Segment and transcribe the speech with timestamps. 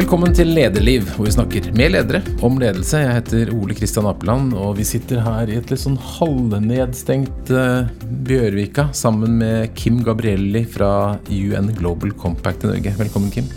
[0.00, 3.02] Velkommen til Lederliv, hvor vi snakker med ledere om ledelse.
[3.02, 7.84] Jeg heter Ole Kristian Apeland, og vi sitter her i et litt sånn halvnedstengt uh,
[8.24, 12.94] Bjørvika sammen med Kim Gabrielli fra UN Global Compact i Norge.
[12.96, 13.52] Velkommen, Kim.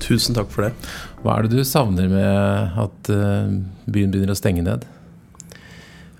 [0.00, 0.72] Tusen takk for det.
[1.20, 3.52] Hva er det du savner med at uh,
[3.84, 4.88] byen begynner å stenge ned?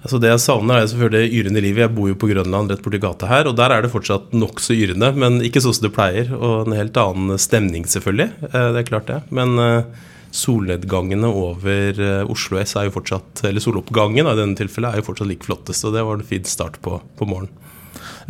[0.03, 1.79] Altså Det jeg savner, er selvfølgelig yrende liv.
[1.79, 4.75] Jeg bor jo på Grønland rett borti gata her, og der er det fortsatt nokså
[4.75, 6.33] yrende, men ikke sånn som det pleier.
[6.35, 8.33] Og en helt annen stemning, selvfølgelig.
[8.51, 9.21] Eh, det er klart, det.
[9.31, 14.91] Men eh, solnedgangene over eh, Oslo S er jo fortsatt Eller soloppgangen i denne tilfellet
[14.91, 17.55] er jo fortsatt like flottest, og det var en fin start på, på morgenen.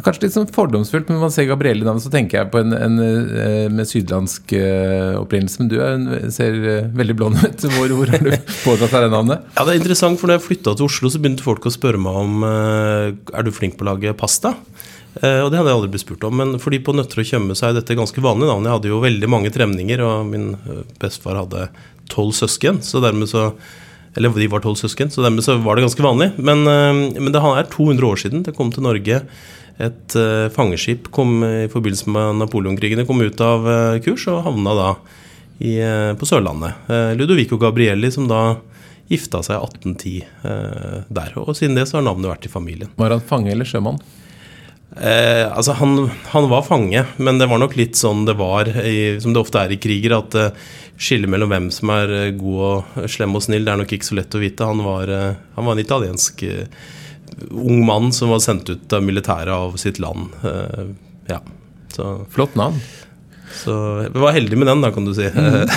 [0.00, 2.72] Kanskje litt sånn fordomsfullt, men når man ser Gabrielle navnet, så tenker jeg på en,
[2.72, 5.60] en, eh, med sydlandsk uh, opprinnelse.
[5.60, 7.66] Men du er, ser uh, veldig blond ut.
[7.74, 9.44] Hvor, hvor har du påtatt deg det navnet?
[9.56, 12.00] Ja, Det er interessant, for når jeg flytta til Oslo, så begynte folk å spørre
[12.00, 14.52] meg om Er du flink på å lage pasta.
[15.14, 16.36] og det hadde jeg aldri blitt spurt om.
[16.40, 18.66] Men fordi på Nøtter og Tjøme så er dette ganske vanlig navn.
[18.66, 20.52] Jeg hadde jo veldig mange tremninger, og min
[21.02, 21.68] bestefar hadde
[22.12, 22.82] tolv søsken.
[22.84, 23.50] Så dermed så
[24.16, 26.32] eller de var tolv søsken, så dermed så var det ganske vanlig.
[26.36, 29.22] Men, men det er 200 år siden det kom til Norge
[29.80, 34.74] et uh, fangeskip kom i forbindelse med Napoleonkrigene kom ut av uh, kurs og havna
[34.78, 34.90] da
[35.62, 36.90] i, uh, på Sørlandet.
[37.18, 38.58] Ludovico Gabrielli som da
[39.12, 41.34] gifta seg 1810 der.
[41.36, 42.92] Og siden det så har navnet vært i familien.
[42.96, 43.98] Var han fange eller sjømann?
[44.96, 49.16] Eh, altså han, han, var fange, men det var nok litt sånn det var, i,
[49.24, 50.66] som det ofte er i kriger, at eh,
[51.00, 54.18] skillet mellom hvem som er god og slem og snill, det er nok ikke så
[54.18, 54.68] lett å vite.
[54.68, 56.84] Han var, eh, han var en italiensk eh,
[57.50, 60.34] ung mann som var sendt ut av militæret av sitt land.
[60.44, 60.92] Uh,
[61.30, 61.40] ja.
[61.92, 62.80] Så, Flott navn.
[63.52, 63.74] Så
[64.12, 65.26] vi var heldige med den, da, kan du si.
[65.28, 65.68] Mm.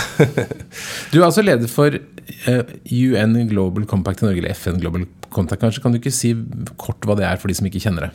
[1.12, 5.62] du er altså leder for eh, UN Global Compact i Norge, eller FN Global Compact.
[5.62, 6.32] Kanskje kan du ikke si
[6.82, 8.14] kort hva det er for de som ikke kjenner det?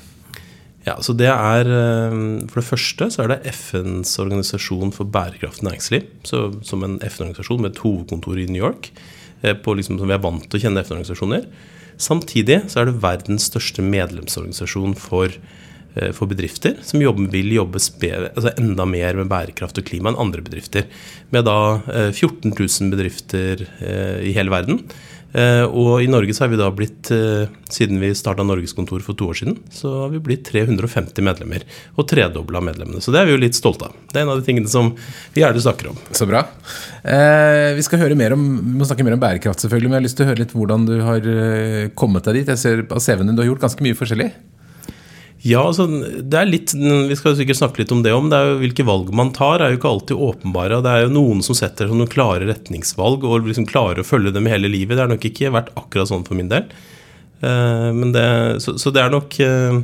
[0.87, 5.69] Ja, så det er, eh, For det første så er det FNs organisasjon for bærekraftig
[5.69, 6.09] næringsliv.
[6.25, 8.93] Så, som en FN-organisasjon med et hovedkontor i New York.
[9.65, 11.47] På liksom, som vi er vant til å kjenne FN-organisasjoner.
[12.01, 15.35] Samtidig så er det verdens største medlemsorganisasjon for,
[15.95, 20.41] eh, for bedrifter som vil jobbe altså enda mer med bærekraft og klima enn andre
[20.41, 20.89] bedrifter.
[21.31, 24.85] Med da 14 eh, 000 bedrifter eh, i hele verden.
[25.33, 29.15] Eh, og i Norge så har vi da blitt, eh, siden vi starta Norgeskontor for
[29.15, 31.63] to år siden, så har vi blitt 350 medlemmer.
[31.97, 33.03] Og tredobla medlemmene.
[33.03, 33.95] Så det er vi jo litt stolte av.
[34.11, 34.93] Det er en av de tingene som
[35.35, 35.99] vi gjerne snakker om.
[36.11, 36.45] Så bra.
[37.05, 40.03] Eh, vi skal høre mer om, vi må snakke mer om bærekraft, selvfølgelig, men jeg
[40.03, 42.55] har lyst til å høre litt hvordan du har eh, kommet deg dit.
[42.55, 44.33] Jeg ser av CV-en din du har gjort ganske mye forskjellig.
[45.41, 48.29] Ja, altså, det er litt, Vi skal sikkert snakke litt om det om.
[48.33, 50.83] det Hvilke valg man tar, er jo ikke alltid åpenbare.
[50.85, 54.51] Det er jo noen som setter noen klare retningsvalg og liksom klarer å følge dem
[54.51, 54.99] hele livet.
[54.99, 56.69] Det har nok ikke vært akkurat sånn for min del.
[57.41, 58.27] Uh, det,
[58.61, 59.81] så, så, det er nok uh,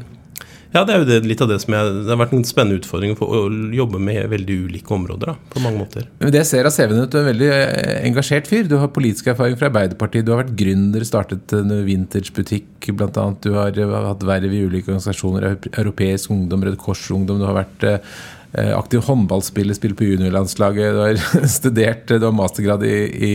[0.74, 2.80] ja, det er jo det, litt av det som jeg, det har vært en spennende
[2.80, 3.42] utfordring for å
[3.74, 5.32] jobbe med veldig ulike områder.
[5.32, 6.08] Da, på mange måter.
[6.20, 8.68] Men Det jeg ser av CV-en at du er en veldig eh, engasjert fyr.
[8.68, 10.26] Du har politisk erfaring fra Arbeiderpartiet.
[10.26, 13.26] Du har vært gründer, startet en vintagebutikk bl.a.
[13.42, 15.52] Du har hatt verv i ulike organisasjoner.
[15.72, 17.40] Europeisk Ungdom, Røde Kors-ungdom.
[17.40, 20.96] Du har vært eh, aktiv håndballspiller, spiller på juniorlandslaget.
[20.96, 23.34] Du har studert, du har mastergrad i, i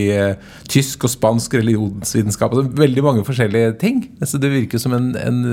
[0.70, 2.54] tysk og spansk religionsvitenskap.
[2.54, 4.04] Altså veldig mange forskjellige ting.
[4.22, 5.48] Så du virker som en, en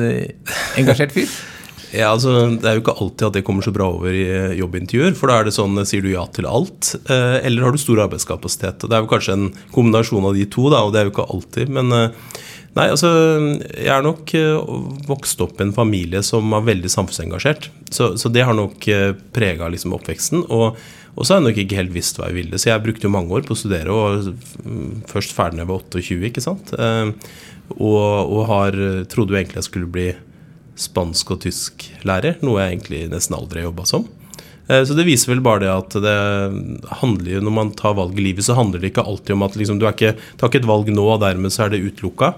[0.77, 1.31] engasjert fyr.
[1.95, 4.57] Ja, altså, Det er jo ikke alltid at det kommer så bra over i eh,
[4.59, 5.15] jobbintervjuer.
[5.17, 8.03] For da er det sånn, sier du ja til alt, eh, eller har du stor
[8.05, 8.85] arbeidskapasitet?
[8.85, 11.27] Det er jo kanskje en kombinasjon av de to, da, og det er jo ikke
[11.33, 11.73] alltid.
[11.79, 12.37] Men eh,
[12.77, 13.09] nei, altså,
[13.73, 14.35] jeg er nok
[15.09, 17.71] vokst opp i en familie som var veldig samfunnsengasjert.
[17.89, 18.85] Så, så det har nok
[19.35, 20.47] prega liksom, oppveksten.
[20.49, 20.79] og
[21.19, 22.55] og så har jeg nok ikke helt visst hva jeg ville.
[22.61, 24.29] Så jeg brukte jo mange år på å studere, og
[25.09, 26.71] først ferdig da jeg var 28, ikke sant.
[27.75, 28.77] Og, og har,
[29.11, 30.05] trodde jo egentlig jeg skulle bli
[30.79, 34.07] spansk- og tysklærer, noe jeg egentlig nesten aldri har jobba som.
[34.69, 36.17] Eh, så det viser vel bare det at det
[37.01, 39.59] handler jo, når man tar valg i livet, så handler det ikke alltid om at
[39.59, 42.35] liksom, du ikke, tar ikke et valg nå, og dermed så er det utelukka.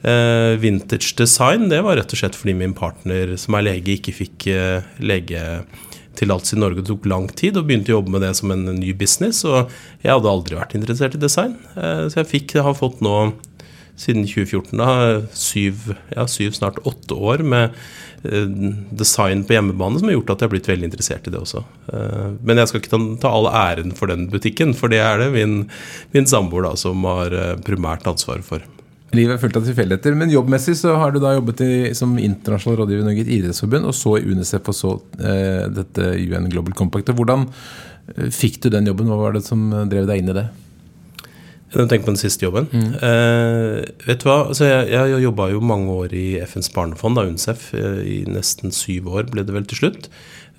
[0.00, 4.14] Eh, vintage design det var rett og slett fordi min partner som er lege, ikke
[4.16, 6.80] fikk uh, legetillatelse i Norge.
[6.80, 9.42] Det tok lang tid, og begynte å jobbe med det som en ny business.
[9.48, 9.72] Og
[10.04, 13.16] jeg hadde aldri vært interessert i design, så jeg fikk, har fått nå
[14.00, 14.78] siden 2014.
[14.80, 17.76] da, syv, ja, syv, snart åtte år med
[18.24, 18.48] eh,
[18.96, 21.64] design på hjemmebane som har gjort at jeg har blitt veldig interessert i det også.
[21.92, 25.20] Eh, men jeg skal ikke ta, ta all æren for den butikken, for det er
[25.24, 25.64] det min,
[26.14, 28.64] min samboer som har eh, primært ansvaret for.
[29.16, 32.78] Livet er fullt av tilfeldigheter, men jobbmessig så har du da jobbet i, som internasjonal
[32.80, 37.10] rådgiver i Norge idrettsforbund, og så i UNICEF og så eh, dette UN Global Compact.
[37.18, 37.48] Hvordan
[38.32, 39.10] fikk du den jobben?
[39.10, 40.48] Hva var det som drev deg inn i det?
[41.70, 42.66] Du tenker på den siste jobben?
[42.74, 42.90] Mm.
[43.06, 43.76] Eh,
[44.08, 47.68] vet du hva, altså jeg, jeg jobba jo mange år i FNs barnefond, da, UNICEF,
[47.78, 50.10] eh, i nesten syv år ble det vel til slutt.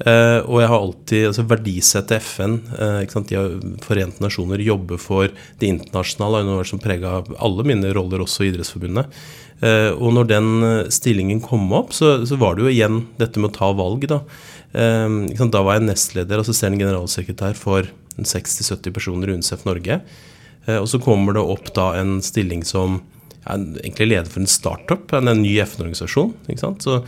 [0.08, 2.58] Eh, og jeg har alltid altså verdisettet FN.
[2.78, 3.30] Eh, ikke sant?
[3.30, 5.30] De har Forente nasjoner jobber for
[5.60, 9.22] det internasjonale, Det noe som prega alle mine roller, også i Idrettsforbundet.
[9.62, 13.38] Eh, og når den eh, stillingen kom opp, så, så, var det jo igjen dette
[13.38, 14.24] med å ta valg, da.
[14.72, 20.02] da var jeg nestleder, assisterende generalsekretær for 60-70 personer i UNICEF Norge.
[20.66, 23.02] Eh, og så kommer det opp da en stilling som
[23.42, 26.34] er egentlig leder for en startup, en, en ny FN-organisasjon.
[26.60, 27.00] Så,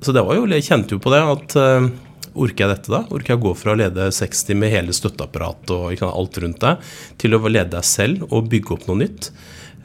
[0.00, 1.88] så, det var jo, jeg kjente jo på det at uh,
[2.36, 2.98] Orker jeg dette, da?
[3.16, 6.58] Orker jeg å gå fra å lede 60 med hele støtteapparatet og sant, alt rundt
[6.60, 6.90] deg,
[7.20, 9.30] til å lede deg selv og bygge opp noe nytt?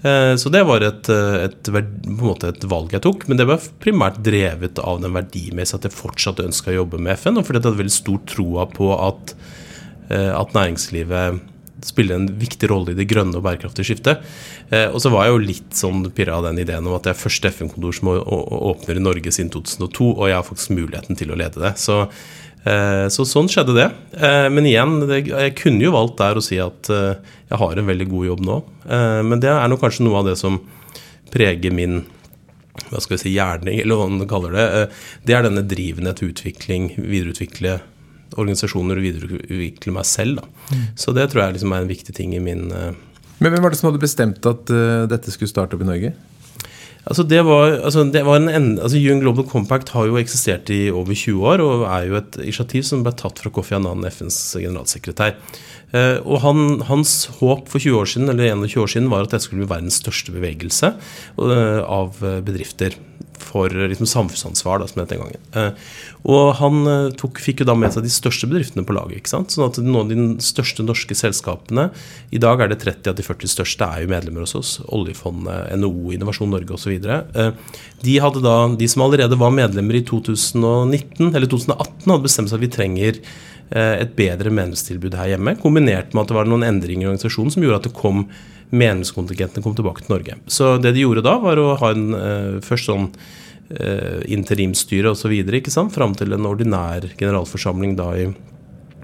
[0.01, 4.19] Uh, så det var et, et, et, et, valg jeg tok, men det var primært
[4.23, 7.67] drevet av den verdimessige at jeg fortsatt ønska å jobbe med FN, og fordi jeg
[7.67, 9.35] hadde veldig stor troa på at,
[10.11, 11.39] at næringslivet
[11.87, 14.21] spille en viktig rolle i det grønne og bærekraftige skiftet.
[14.69, 17.13] Eh, og så var jeg jo litt sånn pirra av den ideen om at det
[17.13, 21.33] er første FN-kontor som åpner i Norge siden 2002, og jeg har faktisk muligheten til
[21.33, 21.73] å lede det.
[21.81, 22.03] Så,
[22.65, 23.89] eh, så sånn skjedde det.
[24.17, 27.19] Eh, men igjen, det, jeg kunne jo valgt der å si at eh,
[27.51, 28.63] jeg har en veldig god jobb nå.
[28.87, 30.61] Eh, men det er nok kanskje noe av det som
[31.31, 32.03] preger min
[32.89, 34.67] hva skal vi si, gjerning, eller hva man kaller det.
[34.67, 37.79] Eh, det er denne drivende til utvikling, videreutvikle
[38.39, 40.41] organisasjoner og videreutvikle meg selv.
[40.71, 40.83] Mm.
[40.99, 42.91] Så det tror jeg liksom er en viktig ting i min uh,
[43.41, 46.13] Men Hvem var det som hadde bestemt at uh, dette skulle starte opp i Norge?
[47.01, 50.91] Altså det var, altså det var en, altså UN Global Compact har jo eksistert i
[50.93, 54.37] over 20 år og er jo et initiativ som ble tatt fra Kofi Annan, FNs
[54.59, 55.33] generalsekretær.
[55.91, 59.33] Uh, og han, Hans håp for 20 år siden, eller 21 år siden var at
[59.33, 60.93] dette skulle bli verdens største bevegelse
[61.41, 62.95] uh, av bedrifter
[63.41, 65.43] for liksom, samfunnsansvar, da, som det het den gangen.
[65.55, 65.91] Uh,
[66.31, 69.21] og han uh, tok, fikk jo da med seg de største bedriftene på laget.
[69.21, 69.53] ikke sant?
[69.53, 71.89] Sånn at noen av de største norske selskapene
[72.31, 74.73] I dag er det 30 av de 40 største er jo medlemmer hos oss.
[74.93, 76.97] Oljefondet, NHO, Innovasjon Norge osv.
[77.01, 77.51] Uh,
[78.05, 82.65] de, hadde de som allerede var medlemmer i 2019, eller 2018, hadde bestemt seg at
[82.65, 83.23] vi trenger
[83.71, 87.63] et bedre medlemstilbud her hjemme, kombinert med at det var noen endringer i organisasjonen som
[87.63, 88.25] gjorde at det kom
[88.71, 90.37] medlemskontingentene kom tilbake til Norge.
[90.47, 95.33] Så det de gjorde da, var å ha en uh, først sånn uh, interimsstyre osv.
[95.91, 98.29] fram til en ordinær generalforsamling da i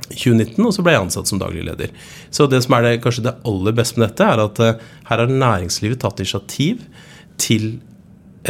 [0.08, 1.92] 2019, og så ble jeg ansatt som daglig leder.
[2.32, 5.24] Så det som er det, kanskje det aller beste med dette, er at uh, her
[5.24, 6.88] har næringslivet tatt initiativ
[7.38, 7.76] til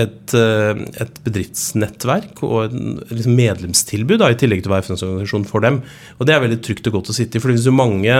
[0.02, 2.76] et, eh, et, bedriftsnettverk og et
[3.12, 5.82] liksom medlemstilbud, da, i tillegg til å være FN-organisasjon for dem.
[6.18, 7.42] Og Det er veldig trygt og godt å sitte i.
[7.42, 8.18] For det finnes jo mange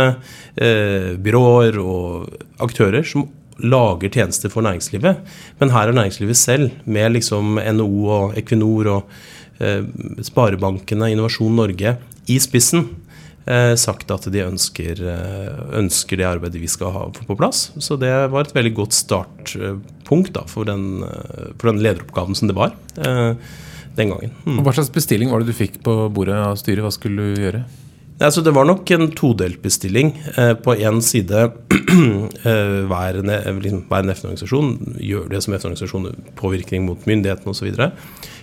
[0.58, 3.28] eh, byråer og aktører som
[3.58, 5.24] lager tjenester for næringslivet.
[5.60, 9.18] Men her er næringslivet selv, med liksom NHO og Equinor og
[9.60, 9.84] eh,
[10.22, 11.98] sparebankene, Innovasjon Norge,
[12.28, 12.90] i spissen
[13.80, 17.70] sagt at de ønsker, eh, ønsker, det arbeidet vi skal ha på plass.
[17.80, 22.52] Så det var et veldig godt startpunkt da, for, den, eh, for den lederoppgaven som
[22.52, 23.40] det var eh,
[23.98, 24.36] den gangen.
[24.46, 24.62] Mm.
[24.66, 26.84] Hva slags bestilling var det du fikk på bordet av styret?
[26.86, 27.64] Hva skulle du gjøre?
[28.18, 30.16] Altså, det var nok en todelt bestilling.
[30.36, 31.44] Eh, på én side
[32.50, 36.08] eh, hver, en, hver FN-organisasjon gjør det som FN-organisasjon,
[36.40, 37.70] påvirkning mot myndighetene osv.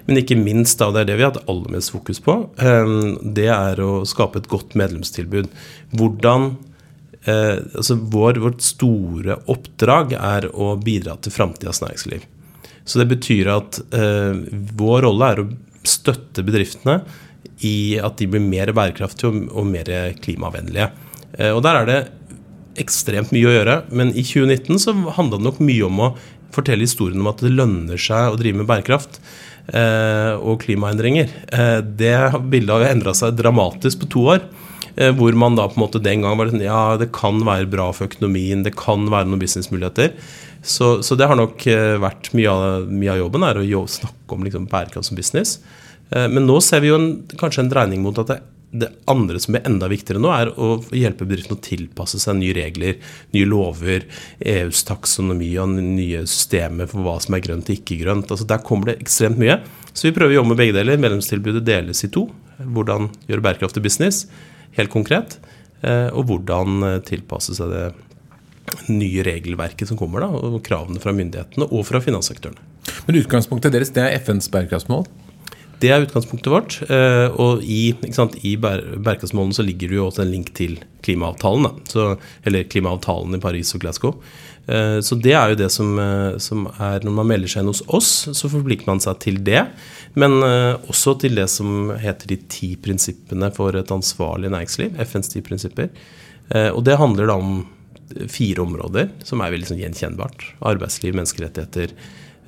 [0.06, 2.94] Men ikke minst, da, det er det vi har hatt aller mest fokus på, eh,
[3.24, 5.50] det er å skape et godt medlemstilbud.
[5.96, 6.54] Hvordan
[7.24, 12.26] altså vår, Vårt store oppdrag er å bidra til framtidas næringsliv.
[12.84, 13.78] Så det betyr at
[14.76, 15.46] vår rolle er å
[15.88, 16.98] støtte bedriftene
[17.64, 19.90] i at de blir mer bærekraftige og, mer
[20.24, 20.90] klimavennlige.
[21.38, 21.98] Eh, og der er det
[22.82, 26.12] ekstremt mye å gjøre, men i 2019 så handla det nok mye om å
[26.54, 29.24] fortelle historien om at det lønner seg å drive med bærekraft eh,
[29.70, 31.30] og klimaendringer.
[31.52, 32.16] Eh, det
[32.50, 34.44] bildet har jo endra seg dramatisk på to år.
[34.96, 37.66] Eh, hvor man da på en måte den gang var sånn Ja, det kan være
[37.70, 40.14] bra for økonomien, det kan være noen businessmuligheter.
[40.64, 44.36] Så, så det har nok eh, vært mye av, mye av jobben, er å snakke
[44.36, 45.58] om liksom bærekraft som business.
[46.14, 47.08] Eh, men nå ser vi jo en,
[47.40, 48.38] kanskje en dreining mot at det,
[48.74, 52.54] det, andre som er enda viktigere nå, er å hjelpe bedriftene å tilpasse seg nye
[52.56, 52.98] regler,
[53.36, 54.06] nye lover,
[54.40, 58.30] EUs taksonomi og nye systemer for hva som er grønt og ikke grønt.
[58.30, 59.60] Altså Der kommer det ekstremt mye.
[59.92, 60.98] Så vi prøver å jobbe med begge deler.
[61.00, 62.26] Medlemstilbudet deles i to.
[62.58, 64.24] Hvordan gjøre bærekraftig business,
[64.78, 65.38] helt konkret.
[65.84, 67.86] Eh, og hvordan eh, tilpasse seg det
[68.90, 72.56] nye regelverket som kommer, da, og kravene fra myndighetene og fra finanssektoren.
[73.06, 75.06] Men utgangspunktet deres det er FNs bærekraftsmål?
[75.84, 76.78] Det er utgangspunktet vårt.
[76.88, 81.82] Eh, og i, sant, i bærekraftsmålene så ligger det jo også en link til klimaavtalen.
[81.90, 82.14] Så,
[82.48, 84.14] eller klimaavtalen i Paris og Glasgow.
[84.64, 87.72] Eh, så det er jo det som, eh, som, er Når man melder seg inn
[87.74, 89.66] hos oss, så forplikter man seg til det.
[90.16, 94.94] Men også til det som heter de ti prinsippene for et ansvarlig næringsliv.
[95.02, 95.90] FNs ti prinsipper.
[96.70, 97.64] Og det handler da om
[98.30, 100.44] fire områder som er veldig sånn gjenkjennbart.
[100.70, 101.96] Arbeidsliv, menneskerettigheter,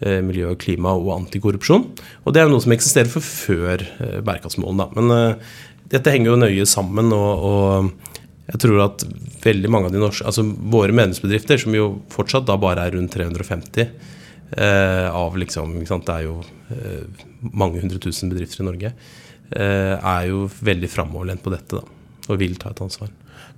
[0.00, 1.86] miljø og klima og antikorrupsjon.
[2.24, 4.90] Og det er noe som eksisterer for før eh, bærekraftsmålene.
[4.98, 5.54] Men eh,
[5.94, 7.12] dette henger jo nøye sammen.
[7.16, 8.12] og, og
[8.46, 9.02] jeg tror at
[9.42, 13.14] veldig mange av de norske, altså våre medlemsbedrifter, som jo fortsatt da bare er rundt
[13.16, 13.82] 350
[14.54, 16.36] eh, av liksom, Det er jo
[16.70, 18.92] eh, mange hundre tusen bedrifter i Norge.
[19.50, 21.96] Eh, er jo veldig framoverlent på dette da,
[22.28, 23.10] og vil ta et ansvar.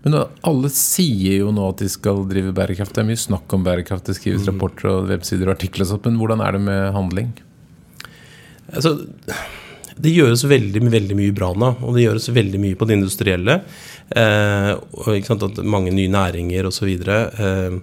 [0.04, 0.14] Men
[0.46, 2.94] alle sier jo nå at de skal drive bærekraft.
[2.94, 4.06] Det er mye snakk om bærekraft.
[4.06, 4.50] Det skrives mm.
[4.52, 6.06] rapporter og websider og artikler og sånt.
[6.06, 7.32] Men hvordan er det med handling?
[8.68, 8.94] Altså,
[9.98, 11.72] det gjøres veldig, veldig mye bra nå.
[11.82, 13.60] Og det gjøres veldig mye på det industrielle.
[14.14, 16.94] Eh, og Mange nye næringer osv.
[16.94, 17.78] Eh,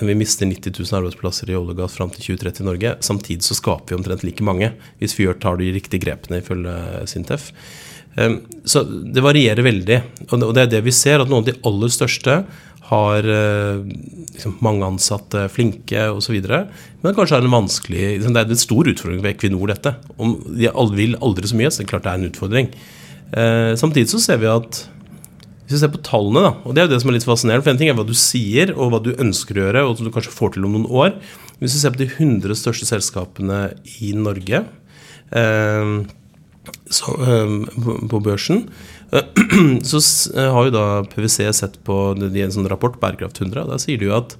[0.00, 2.96] vi mister 90 000 arbeidsplasser i olje og gass fram til 2030 i Norge.
[3.04, 6.72] Samtidig så skaper vi omtrent like mange, hvis vi tar de riktige grepene, ifølge
[7.10, 7.50] Sintef.
[8.18, 10.00] Ehm, så det varierer veldig.
[10.30, 12.40] Og det er det vi ser, at noen av de aller største
[12.90, 13.82] har eh,
[14.34, 16.38] liksom, mange ansatte, flinke osv.
[16.42, 19.94] Men kanskje er det en vanskelig liksom, Det er en stor utfordring ved Equinor, dette.
[20.18, 22.72] Om de vil aldri så mye, så det er klart det er en utfordring.
[23.30, 24.82] Eh, samtidig så ser vi at
[25.70, 27.62] hvis vi ser på tallene, da, og det er jo det som er litt fascinerende
[27.62, 30.08] For en ting er hva du sier, og hva du ønsker å gjøre, og som
[30.08, 31.12] du kanskje får til om noen år.
[31.60, 33.60] Hvis vi ser på de 100 største selskapene
[34.02, 34.64] i Norge
[35.30, 35.92] eh,
[36.90, 37.14] så,
[38.10, 38.64] på børsen,
[39.90, 40.00] så
[40.34, 44.00] eh, har jo da PwC sett på en sånn rapport, Bærekraft 100, og da sier
[44.00, 44.36] de jo at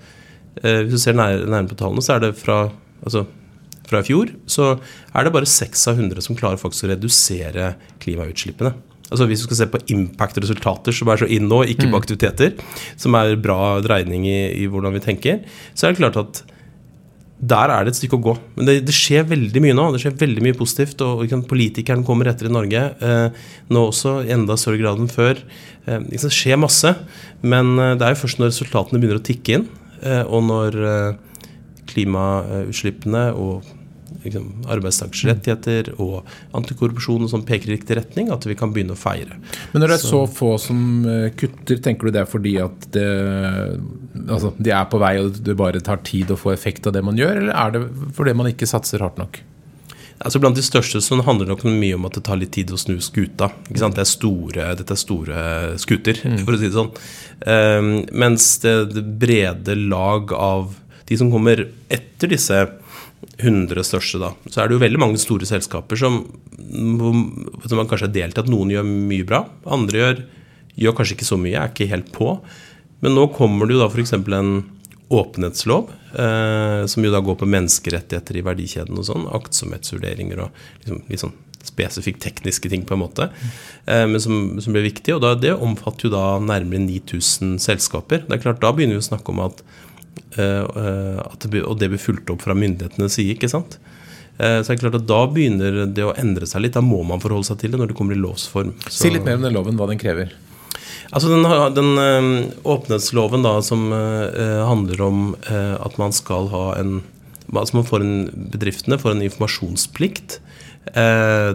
[0.62, 2.64] eh, hvis du ser nærmere på tallene, så er det fra
[3.04, 3.24] altså,
[3.90, 7.74] fra i fjor, så er det bare 6 av 100 som klarer faktisk å redusere
[8.02, 8.76] klimautslippene
[9.10, 11.98] altså Hvis du skal se på impact-resultater som er så inn nå, ikke på mm.
[11.98, 12.52] aktiviteter,
[13.00, 15.40] som er bra dreining i, i, hvordan vi tenker,
[15.74, 16.42] så er det klart at
[17.40, 18.34] der er det et stykke å gå.
[18.58, 19.86] Men det, det skjer veldig mye nå.
[19.94, 21.00] Det skjer veldig mye positivt.
[21.06, 23.42] Og, og politikeren kommer etter i Norge, eh,
[23.72, 25.40] nå også i enda større grad enn før.
[25.88, 26.92] Eh, det skjer masse,
[27.40, 29.66] men eh, det er jo først når resultatene begynner å tikke inn,
[30.04, 31.46] eh, og når eh,
[31.90, 33.64] klimautslippene og
[34.24, 39.00] liksom, arbeidstakers rettigheter og antikorrupsjon som peker i riktig retning, at vi kan begynne å
[39.00, 39.38] feire.
[39.72, 42.56] Men når det er så, så få som eh, kutter, tenker du det er fordi
[42.62, 43.06] at det,
[44.26, 47.04] altså, de er på vei og det bare tar tid å få effekt av det
[47.06, 47.86] man gjør, eller er det
[48.16, 49.42] fordi man ikke satser hardt nok?
[50.20, 52.72] Altså Blant de største så handler det nok mye om at det tar litt tid
[52.74, 53.48] å snu skuta.
[53.70, 55.44] Det er store, dette er store
[55.80, 56.42] skuter, mm.
[56.44, 56.90] for å si det sånn.
[57.46, 57.88] Um,
[58.20, 60.76] mens det, det brede lag av
[61.08, 62.58] de som kommer etter disse
[63.40, 66.22] 100 største, da, så er det jo veldig mange store selskaper som,
[66.56, 69.42] som man kanskje har delt i at noen gjør mye bra.
[69.76, 70.22] Andre gjør,
[70.80, 72.34] gjør, kanskje ikke så mye, er ikke helt på.
[73.04, 74.14] Men nå kommer det jo da f.eks.
[74.16, 74.54] en
[75.10, 79.28] åpenhetslov, eh, som jo da går på menneskerettigheter i verdikjeden og sånn.
[79.40, 81.36] Aktsomhetsvurderinger og liksom, litt sånn
[81.66, 83.28] spesifikt tekniske ting, på en måte.
[83.84, 85.16] Eh, men som, som blir viktig.
[85.16, 88.24] Og da, det omfatter jo da nærmere 9000 selskaper.
[88.26, 89.64] Det er klart, Da begynner vi å snakke om at
[90.36, 93.34] det, og det blir fulgt opp fra myndighetenes side.
[93.34, 93.78] ikke sant?
[94.40, 96.76] Så det er klart at Da begynner det å endre seg litt.
[96.76, 98.70] Da må man forholde seg til det når det kommer i lovs form.
[98.86, 98.94] Så.
[99.02, 100.32] Si litt mer om den loven, hva den krever.
[101.10, 101.90] Altså Den, den
[102.62, 107.02] åpenhetsloven da, som handler om at man skal ha en
[107.50, 108.16] altså man får en,
[108.54, 110.58] Bedriftene får en informasjonsplikt Eh,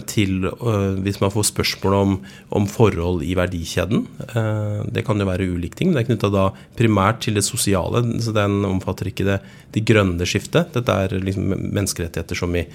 [0.06, 2.12] til eh, hvis man får spørsmål om,
[2.56, 4.06] om forhold i verdikjeden.
[4.30, 5.94] Eh, det kan jo være ulike ting.
[5.94, 6.44] Det er knytta
[6.78, 8.04] primært til det sosiale.
[8.22, 9.40] så Den omfatter ikke det,
[9.74, 10.74] det grønne skiftet.
[10.78, 12.68] Dette er liksom menneskerettigheter som i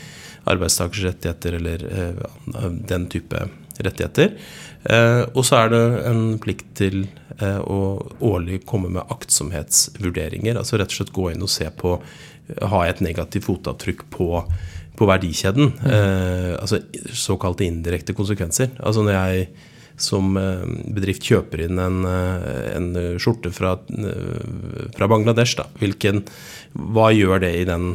[0.50, 1.82] arbeidstakers rettigheter eller
[2.88, 3.42] den type
[3.76, 4.32] rettigheter.
[5.36, 7.04] og så er det en plikt til
[7.44, 10.56] å årlig komme med aktsomhetsvurderinger.
[10.56, 11.98] Altså rett og slett gå inn og se på
[12.56, 14.30] Har jeg et negativt fotavtrykk på
[15.00, 15.72] på verdikjeden.
[15.80, 15.90] Mm.
[15.96, 16.82] Eh, altså
[17.16, 18.74] såkalte indirekte konsekvenser.
[18.84, 19.50] Altså når jeg
[20.00, 20.64] som eh,
[20.94, 22.90] bedrift kjøper inn en, eh, en
[23.20, 24.44] skjorte fra, eh,
[24.96, 25.68] fra, Bangladesh, da.
[25.80, 26.24] Hvilken,
[26.74, 27.92] hva gjør det i den,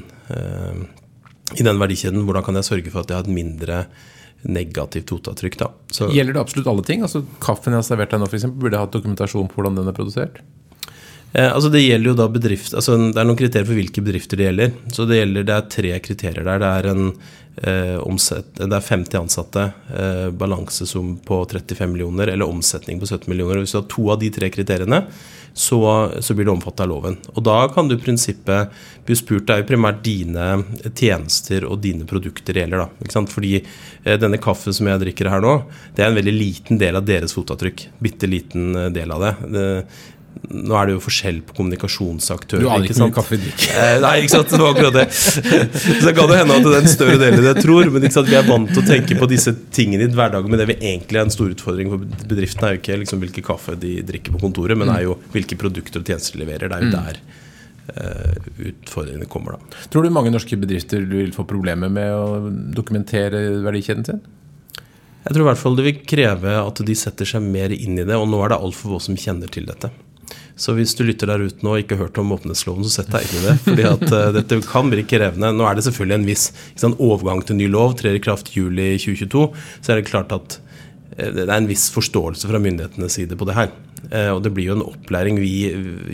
[1.55, 2.25] i den verdikjeden?
[2.27, 3.85] Hvordan kan jeg sørge for at jeg har et mindre
[4.45, 5.57] negativt fotavtrykk?
[5.61, 5.71] da?
[5.93, 7.05] Så, Gjelder det absolutt alle ting?
[7.05, 9.89] Altså Kaffen jeg har servert deg nå, f.eks., burde jeg hatt dokumentasjon på hvordan den
[9.89, 10.41] er produsert?
[11.33, 14.39] Eh, altså Det gjelder jo da bedrift, altså det er noen kriterier for hvilke bedrifter
[14.39, 14.75] det gjelder.
[14.93, 16.59] Så Det gjelder, det er tre kriterier der.
[16.59, 17.13] Det er, en,
[17.61, 23.27] eh, omsett, det er 50 ansatte, eh, balansesum på 35 millioner eller omsetning på 17
[23.29, 23.59] millioner.
[23.59, 25.05] Hvis du har to av de tre kriteriene,
[25.55, 27.15] så, så blir det omfattet av loven.
[27.33, 28.73] Og Da kan du i prinsippet
[29.07, 30.47] bli spurt Det er jo primært dine
[30.91, 32.83] tjenester og dine produkter det gjelder.
[32.83, 33.31] da, ikke sant?
[33.31, 35.55] Fordi eh, denne kaffen som jeg drikker her nå,
[35.95, 37.87] det er en veldig liten del av deres fotavtrykk.
[38.03, 39.33] Bitte liten eh, del av det.
[39.55, 39.65] det
[40.35, 42.63] nå er det jo forskjell på kommunikasjonsaktører.
[42.63, 43.77] Du aner ikke hvor mye kaffe vi drikker.
[43.81, 44.51] Eh, nei, ikke sant.
[44.51, 45.05] Det var akkurat det.
[45.85, 47.89] Så det kan jo hende at det er en større del enn jeg tror.
[47.93, 50.51] Men vi er vant til å tenke på disse tingene i hverdagen.
[50.51, 53.45] Men det vi egentlig er en stor utfordring for bedriftene, er jo ikke liksom hvilke
[53.45, 56.71] kaffe de drikker på kontoret, men er jo hvilke produkter og tjenester de leverer.
[56.71, 57.19] Det er jo der
[57.95, 59.83] uh, utfordringene kommer, da.
[59.93, 64.23] Tror du mange norske bedrifter vil få problemer med å dokumentere verdikjeden sin?
[65.25, 68.05] Jeg tror i hvert fall det vil kreve at de setter seg mer inn i
[68.05, 69.89] det, og nå er det altfor få som kjenner til dette.
[70.55, 73.11] Så hvis du lytter der ute nå og ikke har hørt om åpenhetsloven, så sett
[73.11, 73.55] deg inn i det.
[73.65, 75.51] fordi at uh, dette kan bli krevende.
[75.51, 76.45] Nå er det selvfølgelig en viss
[76.79, 79.49] sant, overgang til ny lov, trer i kraft juli 2022.
[79.81, 80.59] Så er det klart at
[81.19, 83.73] uh, det er en viss forståelse fra myndighetenes side på det her.
[84.05, 85.41] Uh, og det blir jo en opplæring.
[85.43, 85.51] Vi,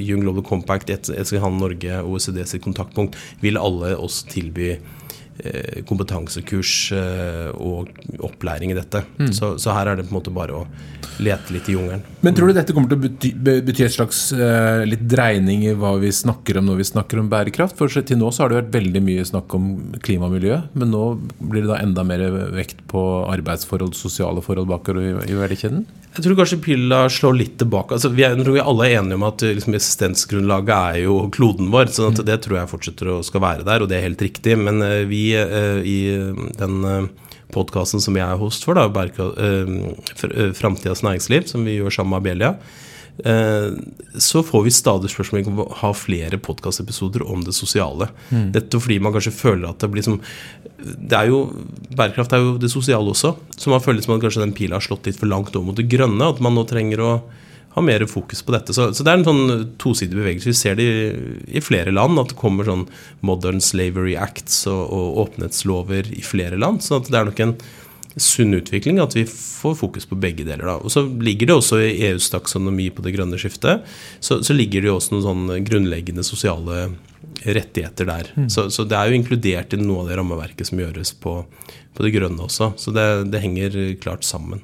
[0.02, 4.74] Young Global Compact, Etsy Norge, OECD sitt kontaktpunkt, vil alle oss tilby
[5.88, 7.90] kompetansekurs eh, og
[8.22, 9.04] opplæring i dette.
[9.18, 9.32] Mm.
[9.36, 10.66] Så, så, her er det på en måte bare å
[11.22, 12.04] lete litt i jungelen.
[12.26, 15.76] Men tror du dette kommer til å bety, bety et slags uh, litt dreining i
[15.78, 17.78] hva vi snakker om når vi snakker om bærekraft?
[17.80, 19.72] For til nå så har det vært veldig mye snakk om
[20.04, 21.04] klima og miljø, men nå
[21.40, 22.24] blir det da enda mer
[22.56, 25.86] vekt på arbeidsforhold, sosiale forhold bakover i, i verdikjeden?
[26.12, 27.96] Jeg tror kanskje pilla slår litt tilbake.
[27.96, 31.14] Altså, vi er, jeg tror vi alle er enige om at liksom, eksistensgrunnlaget er jo
[31.32, 31.88] kloden vår.
[31.88, 34.58] så sånn det tror jeg fortsetter å skal være der, og det er helt riktig.
[34.60, 35.98] Men uh, vi uh, i
[36.60, 37.10] den uh,
[37.52, 38.88] podkasten som jeg er host for, da,
[40.56, 42.56] Framtidas næringsliv, som vi gjør sammen med Abelia,
[43.26, 43.74] Eh,
[44.18, 48.10] så får vi stadig spørsmål om å ha flere podkastepisoder om det sosiale.
[48.32, 48.50] Mm.
[48.56, 50.22] Dette fordi man kanskje føler at det blir som
[50.82, 51.44] det er jo,
[51.94, 53.36] Bærekraft er jo det sosiale også.
[53.54, 55.78] Så man føler som at kanskje den pila har slått litt for langt over mot
[55.78, 56.32] det grønne.
[56.32, 57.12] At man nå trenger å
[57.76, 58.76] ha mer fokus på dette.
[58.76, 60.52] Så, så det er en sånn tosidig bevegelse.
[60.52, 61.12] Vi ser det i,
[61.56, 62.88] i, flere land, at det kommer sånn
[63.26, 66.84] Modern Slavery Acts og, og åpenhetslover i flere land.
[66.84, 67.56] Så det er nok en
[68.20, 70.66] sunn utvikling, at vi får fokus på begge deler.
[70.68, 70.76] Da.
[70.82, 73.88] Og Så ligger det også i EUs taksonomi på det grønne skiftet,
[74.20, 76.90] så, så ligger det jo også noen sånn grunnleggende sosiale
[77.46, 78.34] rettigheter der.
[78.36, 78.50] Mm.
[78.52, 81.38] Så, så, det er jo inkludert i noe av det rammeverket som gjøres på,
[81.96, 82.74] på det grønne også.
[82.78, 84.64] Så det, det, henger klart sammen.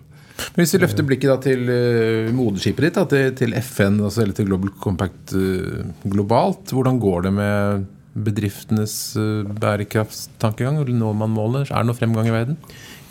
[0.58, 4.74] Hvis vi løfter blikket til uh, moderskipet ditt, da, til, FN, altså, eller til Global
[4.82, 9.58] Compact uh, globalt, hvordan går det med bedriftenes bærekrafttankegang?
[9.62, 10.82] bærekraftstankegang?
[10.98, 11.70] Når man måler?
[11.70, 12.58] Er det noe fremgang i verden?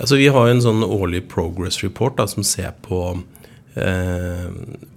[0.01, 3.01] Altså, vi har en sånn årlig progress report da, som ser på,
[3.79, 4.49] eh,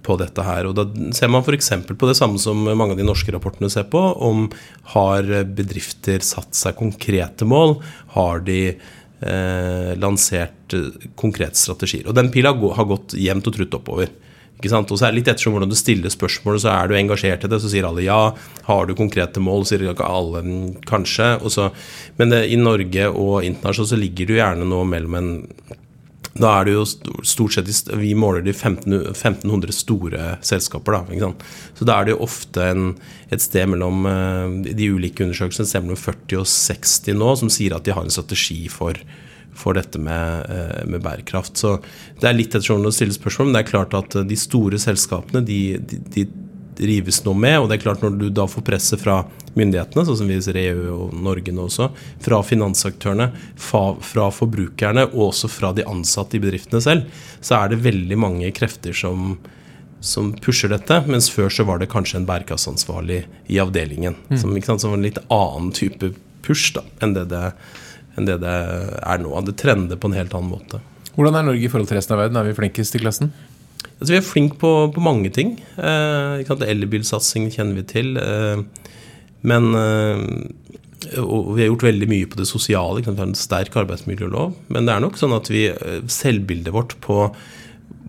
[0.04, 0.68] på dette her.
[0.68, 1.70] og Da ser man f.eks.
[1.88, 4.02] på det samme som mange av de norske rapportene ser på.
[4.20, 4.48] Om
[4.96, 7.78] har bedrifter satt seg konkrete mål?
[8.16, 8.76] Har de
[9.22, 10.74] eh, lansert
[11.20, 12.08] konkrete strategier?
[12.08, 14.12] Og Den pila har gått jevnt og trutt oppover.
[14.60, 14.90] Ikke sant?
[14.92, 17.48] Og så er det litt ettersom hvordan du stiller spørsmålet, så er du engasjert i
[17.48, 18.18] det, så sier alle ja.
[18.66, 20.42] Har du konkrete mål, sier ikke alle
[20.88, 21.30] kanskje.
[21.48, 21.70] Så,
[22.20, 25.30] men det, i Norge og internasjonalt så ligger du gjerne nå mellom en
[26.40, 26.84] da er det jo
[27.26, 30.96] stort sett Vi måler de 1500 store selskaper.
[30.96, 31.32] da?
[31.78, 32.92] Så da er det jo ofte en,
[33.30, 37.52] et sted mellom eh, de ulike undersøkelsene et sted mellom 40 og 60 nå som
[37.52, 38.98] sier at de har en strategi for
[39.60, 41.58] for dette med, eh, med, bærekraft.
[41.58, 41.74] Så
[42.20, 45.42] det er litt ettersom å stille spørsmål, men det er klart at de store selskapene
[45.44, 46.24] de, de, de
[46.80, 47.58] rives nå med.
[47.60, 49.22] Og det er klart når du da får presset fra
[49.58, 51.90] myndighetene, sånn som vi ser EU og Norge nå også,
[52.22, 57.72] fra finansaktørene, fra, fra, forbrukerne og også fra de ansatte i bedriftene selv, så er
[57.72, 59.34] det veldig mange krefter som,
[60.00, 64.18] som pusher dette, mens før så var det kanskje en bærekraftsansvarlig i avdelingen.
[64.30, 64.38] Mm.
[64.38, 66.14] Som, sant, som en litt annen type
[66.46, 67.48] push da, enn det det
[68.18, 68.54] enn det det
[69.06, 69.34] er nå.
[69.46, 70.80] Det trender på en helt annen måte.
[71.14, 72.38] Hvordan er Norge i forhold til resten av verden?
[72.40, 73.32] Er vi flinkest i klassen?
[74.00, 75.54] Altså, vi er flinke på, på, mange ting.
[75.76, 78.16] Eh, Elbilsatsing kjenner vi til.
[78.20, 78.62] Eh,
[79.48, 80.24] men eh,
[81.20, 83.00] og vi har gjort veldig mye på det sosiale.
[83.00, 84.54] Vi har en sterk arbeidsmiljølov.
[84.72, 87.30] Men det er nok sånn at vi, eh, selvbildet vårt på,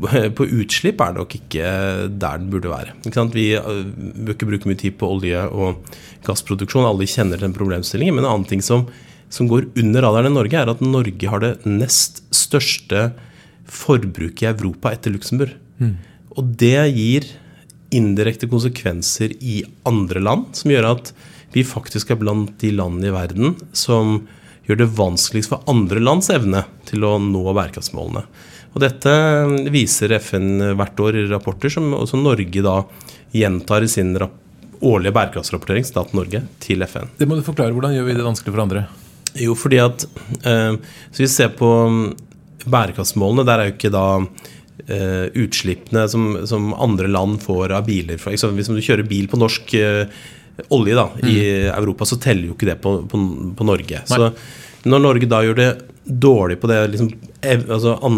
[0.38, 1.70] på utslipp er nok ikke
[2.10, 2.98] der den burde være.
[3.36, 5.96] Vi eh, bør ikke bruke mye tid på olje- og
[6.28, 6.88] gassproduksjon.
[6.88, 8.18] Alle kjenner den problemstillingen.
[8.18, 8.90] Men en annen ting som
[9.32, 13.12] som går under radaren i Norge, er at Norge har det nest største
[13.68, 15.54] forbruket i Europa etter Luxembourg.
[15.82, 15.96] Mm.
[16.38, 17.28] Og det gir
[17.92, 21.12] indirekte konsekvenser i andre land, som gjør at
[21.52, 24.22] vi faktisk er blant de landene i verden som
[24.68, 28.24] gjør det vanskeligst for andre lands evne til å nå bærekraftsmålene.
[28.72, 29.14] Og Dette
[29.74, 32.78] viser FN hvert år i rapporter, som også Norge da
[33.36, 37.12] gjentar i sin årlige bærekraftsrapportering, staten Norge, til FN.
[37.20, 37.76] Det må du forklare.
[37.76, 38.86] Hvordan gjør vi det vanskelig for andre?
[39.40, 40.04] Jo, fordi at
[40.44, 40.74] eh,
[41.12, 41.70] Hvis vi ser på
[42.66, 43.48] bærekraftsmålene.
[43.48, 44.08] Der er jo ikke da
[44.90, 48.18] Uh, utslippene som, som, andre land får av biler.
[48.18, 50.10] For eksempel, hvis du kjører bil på norsk uh,
[50.74, 51.28] olje da, mm.
[51.30, 51.36] i
[51.70, 53.20] Europa, så teller jo ikke det på, på,
[53.58, 54.02] på Norge.
[54.02, 54.18] Nei.
[54.18, 55.70] Så når Norge da gjør det
[56.26, 57.12] dårlig på det liksom,
[57.62, 58.18] altså an,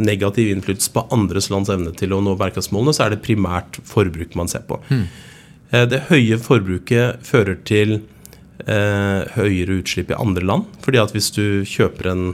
[0.00, 4.38] negativ innflytelse på andres lands evne til å nå bærekraftsmålene, så er det primært forbruk
[4.40, 4.80] man ser på.
[4.88, 5.04] Mm.
[5.92, 7.98] Det høye forbruket fører til
[8.66, 10.64] høyere utslipp i andre land.
[10.82, 12.24] fordi at hvis du kjøper en,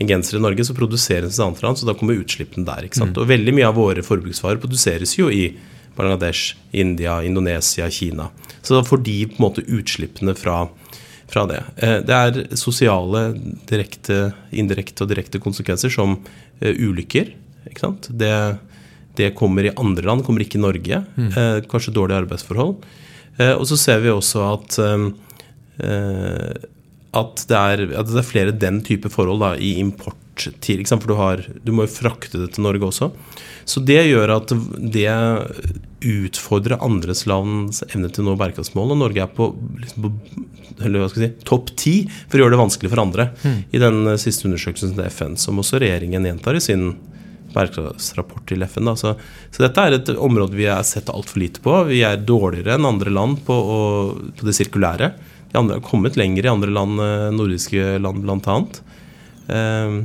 [0.00, 2.66] en genser i Norge, så produseres den i et annet land, så da kommer utslippene
[2.66, 2.86] der.
[2.88, 3.16] ikke sant?
[3.16, 3.22] Mm.
[3.22, 5.50] Og veldig mye av våre forbruksvarer produseres jo i
[5.96, 8.30] Bangladesh, India, Indonesia, Kina.
[8.62, 10.64] Så da får de på en måte utslippene fra
[11.30, 11.60] fra det.
[11.76, 13.30] Eh, det er sosiale,
[13.70, 16.18] direkte, indirekte og direkte konsekvenser som
[16.60, 17.32] eh, ulykker.
[17.70, 18.10] Ikke sant?
[18.10, 18.32] Det,
[19.18, 21.04] det kommer i andre land, kommer ikke i Norge.
[21.16, 21.30] Mm.
[21.30, 22.80] Eh, kanskje dårlige arbeidsforhold.
[23.40, 24.74] Og så ser vi også at
[27.16, 30.18] at det, er, at det er flere den type forhold da, i import
[30.62, 30.84] til.
[30.86, 33.10] For du, har, du må jo frakte det til Norge også.
[33.68, 35.10] Så det gjør at det
[36.00, 38.94] utfordrer andres lands evne til å nå bærekraftsmål.
[38.94, 39.50] Og Norge er på,
[39.82, 43.30] liksom på si, topp ti for å gjøre det vanskelig for andre.
[43.42, 43.58] Mm.
[43.74, 46.92] I den siste undersøkelsen til FN, som også regjeringen gjentar i sin
[47.54, 48.92] bærekraftsrapport til FN.
[48.94, 49.16] Så,
[49.50, 51.74] så, dette er et område vi har sett altfor lite på.
[51.90, 53.80] Vi er dårligere enn andre land på, å,
[54.38, 55.12] på det sirkulære.
[55.50, 58.56] De andre har kommet lenger i andre land, eh, nordiske land bl.a.
[59.50, 60.00] Eh,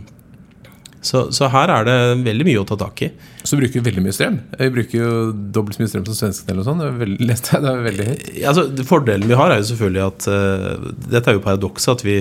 [1.06, 3.12] så, så, her er det veldig mye å ta tak i.
[3.46, 4.40] Så bruker vi veldig mye strøm.
[4.58, 5.10] Vi bruker jo
[5.54, 6.50] dobbelt så mye strøm som svenskene.
[6.50, 6.82] eller noe sånt.
[6.82, 8.24] Det er veldig, det er veldig høyt.
[8.52, 12.16] Altså, fordelen vi har, er jo selvfølgelig at uh, Dette er jo paradokset at vi,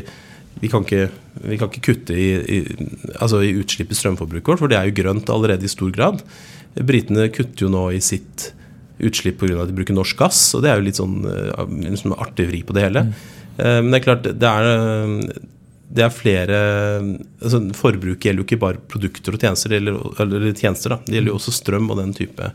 [0.61, 1.07] vi, kan ikke,
[1.47, 2.61] vi, kan ikke, kutte i, i,
[3.15, 6.21] altså i utslipp i strømforbruket vårt, for det er jo grønt allerede i stor grad.
[6.77, 8.51] Britene kutter jo nå i sitt
[9.02, 9.62] utslipp pga.
[9.62, 11.16] at de bruker norsk gass, og det er jo litt sånn
[11.83, 13.09] liksom artig vri på det hele.
[13.09, 13.16] Mm.
[13.57, 15.35] Men det er klart, det er
[15.94, 16.61] det er flere
[17.38, 20.98] altså Forbruk gjelder jo ikke bare produkter og tjenester, eller, eller tjenester da.
[21.07, 22.48] det gjelder jo også strøm og den type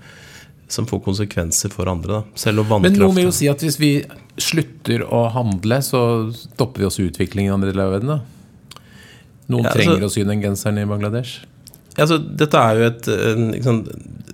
[0.70, 2.20] som får konsekvenser for andre.
[2.20, 2.38] Da.
[2.38, 3.94] Selv om vannkraft Men noen vil jo si at hvis vi
[4.38, 6.02] slutter å handle, så
[6.36, 8.12] stopper vi også utviklingen i andre deler av verden?
[8.14, 8.84] da?
[9.50, 11.48] Noen ja, altså, trenger å sy den genseren i Bangladesh?
[11.98, 13.10] Altså, dette er jo et
[13.58, 13.82] liksom,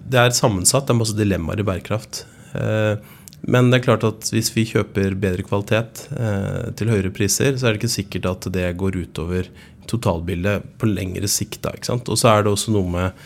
[0.06, 0.86] Det er sammensatt.
[0.88, 2.24] Det er masse dilemmaer i bærekraft.
[2.58, 3.14] Eh,
[3.46, 7.68] men det er klart at hvis vi kjøper bedre kvalitet eh, til høyere priser, så
[7.68, 9.50] er det ikke sikkert at det går utover
[9.90, 11.62] totalbildet på lengre sikt.
[11.66, 12.10] Da, ikke sant?
[12.10, 13.26] Og så er det også noe med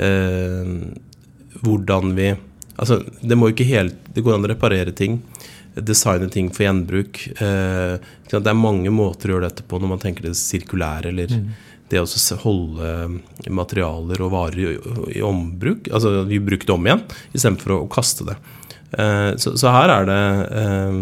[0.00, 0.78] eh,
[1.64, 2.32] hvordan vi
[2.80, 5.18] Altså, det må ikke helt Det går an å reparere ting.
[5.76, 7.18] Designe ting for gjenbruk.
[7.36, 11.50] Det er mange måter å gjøre dette på når man tenker det sirkulære, eller mm.
[11.90, 12.90] Det å holde
[13.50, 14.76] materialer og varer
[15.10, 15.90] i, ombruk.
[15.90, 17.02] Altså vi bruker det om igjen,
[17.34, 18.36] istedenfor å, kaste det.
[18.92, 20.20] Eh, så, så, her er det
[20.60, 20.96] eh,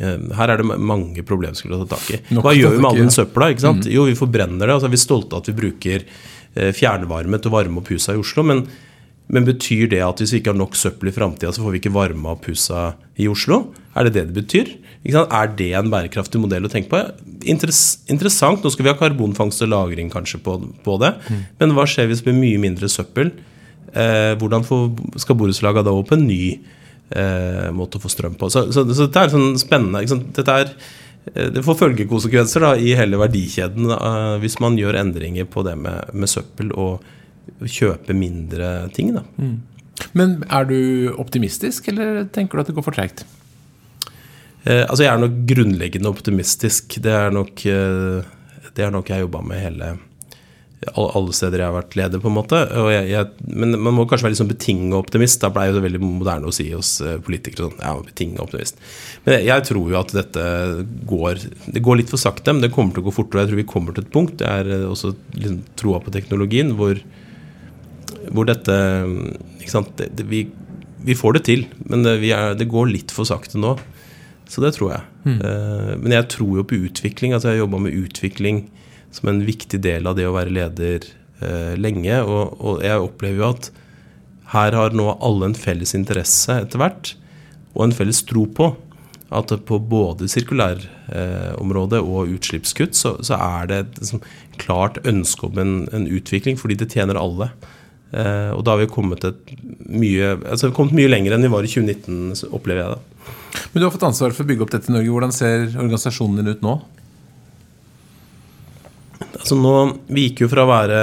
[0.00, 2.38] eh, her er det mange problemstillinger skulle ta tak i.
[2.38, 3.50] Hva gjør vi med all den søpla?
[3.52, 3.88] ikke sant?
[3.88, 3.96] Mm.
[3.96, 4.78] Jo, vi forbrenner det.
[4.78, 6.06] altså Vi er stolte av at vi bruker
[6.52, 8.42] fjernvarme til å varme opp husa i Oslo.
[8.44, 8.66] Men,
[9.32, 11.80] men, betyr det at hvis vi ikke har nok søppel i framtida, så får vi
[11.80, 13.62] ikke varme opp husa i Oslo?
[13.96, 14.74] Er det det det betyr?
[15.02, 17.00] Er det en bærekraftig modell å tenke på?
[17.42, 18.62] interessant.
[18.62, 21.14] Nå skal vi ha karbonfangst og -lagring kanskje på, på det.
[21.28, 21.40] Mm.
[21.58, 23.32] Men hva skjer hvis det blir mye mindre søppel?
[23.92, 24.64] Eh, hvordan
[25.20, 26.60] skal borettslagene da opp en ny
[27.10, 28.48] eh, måte å få strøm på?
[28.48, 30.04] Så, så, så dette er sånn spennende.
[30.32, 30.72] Dette er,
[31.34, 35.76] eh, det får følgekonsekvenser da, i hele verdikjeden uh, hvis man gjør endringer på det
[35.76, 37.02] med, med søppel og
[37.66, 39.12] kjøper mindre ting.
[39.36, 39.60] Mm.
[40.16, 43.26] Men er du optimistisk, eller tenker du at det går for tregt?
[44.62, 46.98] Eh, altså jeg er nok grunnleggende optimistisk.
[47.02, 49.94] Det er nok, eh, det er nok jeg jobba med hele
[50.90, 52.58] alle steder jeg har vært leder, på en måte.
[52.90, 55.40] Jeg, jeg, men man må kanskje være litt sånn betinget optimist.
[55.42, 58.80] Da blei det veldig moderne å si hos eh, politikere sånn, ja, betinget optimist.
[59.26, 60.46] Men jeg, tror jo at dette
[61.08, 61.42] går
[61.76, 63.44] Det går litt for sakte, men det kommer til å gå fortere.
[63.44, 64.40] Jeg tror vi kommer til et punkt.
[64.42, 66.98] Det er også liksom, troa på teknologien hvor,
[68.32, 68.76] hvor dette
[69.60, 70.44] ikke sant, det, det, vi,
[71.06, 73.76] vi, får det til, men det, er, det, går litt for sakte nå.
[74.52, 75.04] Så det tror jeg.
[75.24, 75.38] Mm.
[76.02, 77.32] Men jeg tror jo på utvikling.
[77.32, 78.58] Altså jeg har jobba med utvikling
[79.12, 81.06] som en viktig del av det å være leder
[81.44, 82.20] eh, lenge.
[82.24, 83.68] Og, og, jeg opplever jo at
[84.52, 87.14] her har nå alle en felles interesse etter hvert,
[87.72, 88.72] og en felles tro på
[89.32, 94.24] at på både sirkulærområdet eh, og utslippskutt så, så, er det et liksom,
[94.60, 97.48] klart ønske om en, en, utvikling, fordi det tjener alle.
[98.12, 99.24] Eh, og da har vi kommet,
[99.88, 103.36] mye, altså, kommet mye lenger enn vi var i 2019, opplever jeg det.
[103.72, 105.12] Men du har fått ansvar for å bygge opp dette i Norge.
[105.12, 106.74] Hvordan ser organisasjonen din ut nå?
[109.32, 109.72] Altså nå,
[110.12, 110.98] Vi gikk jo fra å være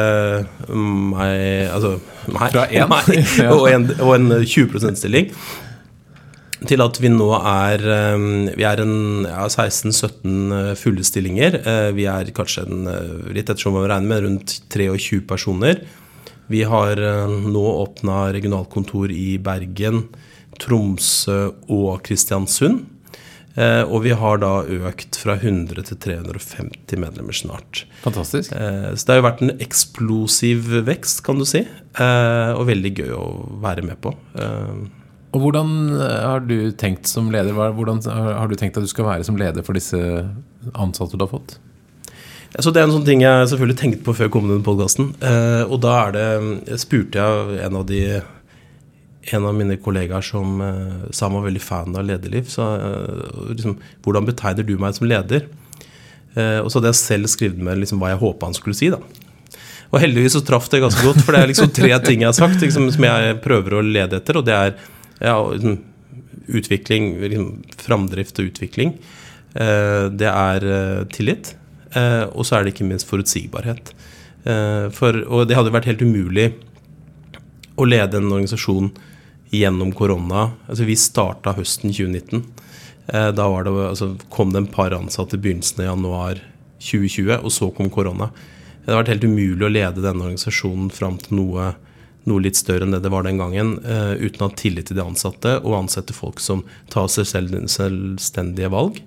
[0.69, 1.95] meg Altså
[2.31, 2.93] meg, fra én
[3.55, 5.33] og, en, og en 20 %-stilling
[6.67, 7.83] til at vi nå er
[8.19, 11.55] um, Vi er en ja, 16-17 uh, fulle stillinger.
[11.95, 12.89] Vi er kanskje en,
[13.31, 15.79] litt ettersom vi regner med, rundt 23 personer.
[16.49, 16.97] Vi har
[17.29, 20.07] nå åpna regionalkontor i Bergen,
[20.59, 22.87] Tromsø og Kristiansund.
[23.59, 27.83] Eh, og vi har da økt fra 100 til 350 medlemmer snart.
[28.03, 28.53] Fantastisk.
[28.53, 31.65] Eh, så det har jo vært en eksplosiv vekst, kan du si.
[31.65, 33.25] Eh, og veldig gøy å
[33.63, 34.13] være med på.
[34.39, 34.85] Eh,
[35.29, 37.57] og hvordan eh, har du tenkt som leder?
[37.57, 39.99] Hvordan har du tenkt at du skal være som leder for disse
[40.75, 41.57] ansatte du har fått?
[42.57, 45.11] Så Det er en sånn ting jeg selvfølgelig tenkte på før jeg kom denne podkasten.
[45.21, 46.25] Eh, og da er det,
[46.71, 48.01] jeg spurte jeg en av de
[49.35, 52.47] en av mine kollegaer som uh, sa han var veldig fan av lederliv.
[52.49, 55.49] Så uh, liksom, hvordan betegner du meg som leder?
[56.39, 58.87] Og så hadde jeg selv skrevet med liksom, hva jeg håpa han skulle si.
[58.93, 58.99] da.
[59.89, 62.37] Og heldigvis så traff det ganske godt, for det er liksom tre ting jeg har
[62.37, 64.39] sagt liksom, som jeg prøver å lede etter.
[64.39, 64.75] Og det er
[65.25, 65.79] ja, liksom,
[66.61, 67.49] utvikling, liksom,
[67.81, 68.93] framdrift og utvikling.
[70.21, 70.69] det er
[71.17, 71.51] tillit.
[71.97, 73.93] Og så er det ikke minst forutsigbarhet.
[74.93, 76.51] for, og det hadde vært helt umulig
[77.79, 78.91] å lede en organisasjon
[79.49, 80.51] gjennom korona.
[80.67, 82.43] Altså, vi starta høsten 2019.
[83.07, 86.41] Eh, da det, altså, kom det en par ansatte i begynnelsen av januar
[86.79, 88.29] 2020, og så kom korona.
[88.83, 91.71] Det har vært helt umulig å lede denne organisasjonen fram til noe,
[92.29, 95.03] noe, litt større enn det det var den gangen, uten å ha tillit til de
[95.03, 99.01] ansatte og ansette folk som tar selv, selvstendige valg.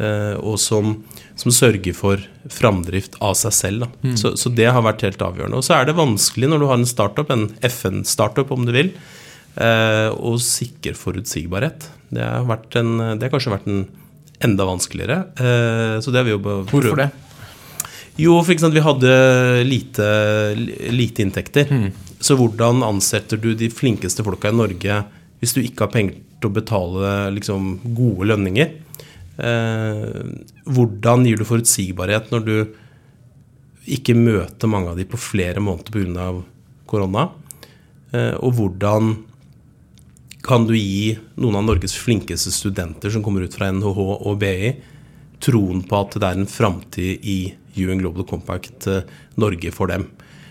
[0.00, 0.94] Uh, og som,
[1.36, 3.88] som, sørger for framdrift av seg selv.
[4.00, 4.14] Mm.
[4.16, 5.60] Så, så, det har vært helt avgjørende.
[5.60, 8.94] Og så er det vanskelig når du har en startup, en FN-startup om du vil,
[9.56, 11.88] Eh, sikre forutsigbarhet.
[12.08, 13.82] Det har, en, det har, kanskje vært en
[14.40, 15.18] enda vanskeligere.
[15.36, 17.10] Eh, så det har vi jobba Hvorfor det?
[18.20, 20.06] Jo, for eksempel, vi hadde lite,
[20.92, 21.70] lite inntekter.
[21.70, 21.90] Mm.
[22.20, 25.02] Så hvordan ansetter du de flinkeste folka i Norge
[25.40, 28.74] hvis du ikke har penger til å betale liksom, gode lønninger?
[29.40, 30.20] Eh,
[30.68, 32.54] hvordan gir du forutsigbarhet når du
[33.90, 36.28] ikke møter mange av de på flere måneder pga.
[36.86, 37.30] korona?
[38.12, 39.16] Eh, og hvordan
[40.44, 44.72] kan du gi noen av Norges flinkeste studenter som kommer ut fra NHH og BI,
[45.40, 47.38] troen på at det er en framtid i
[47.76, 49.04] UN Global Compact eh,
[49.40, 50.08] Norge for dem.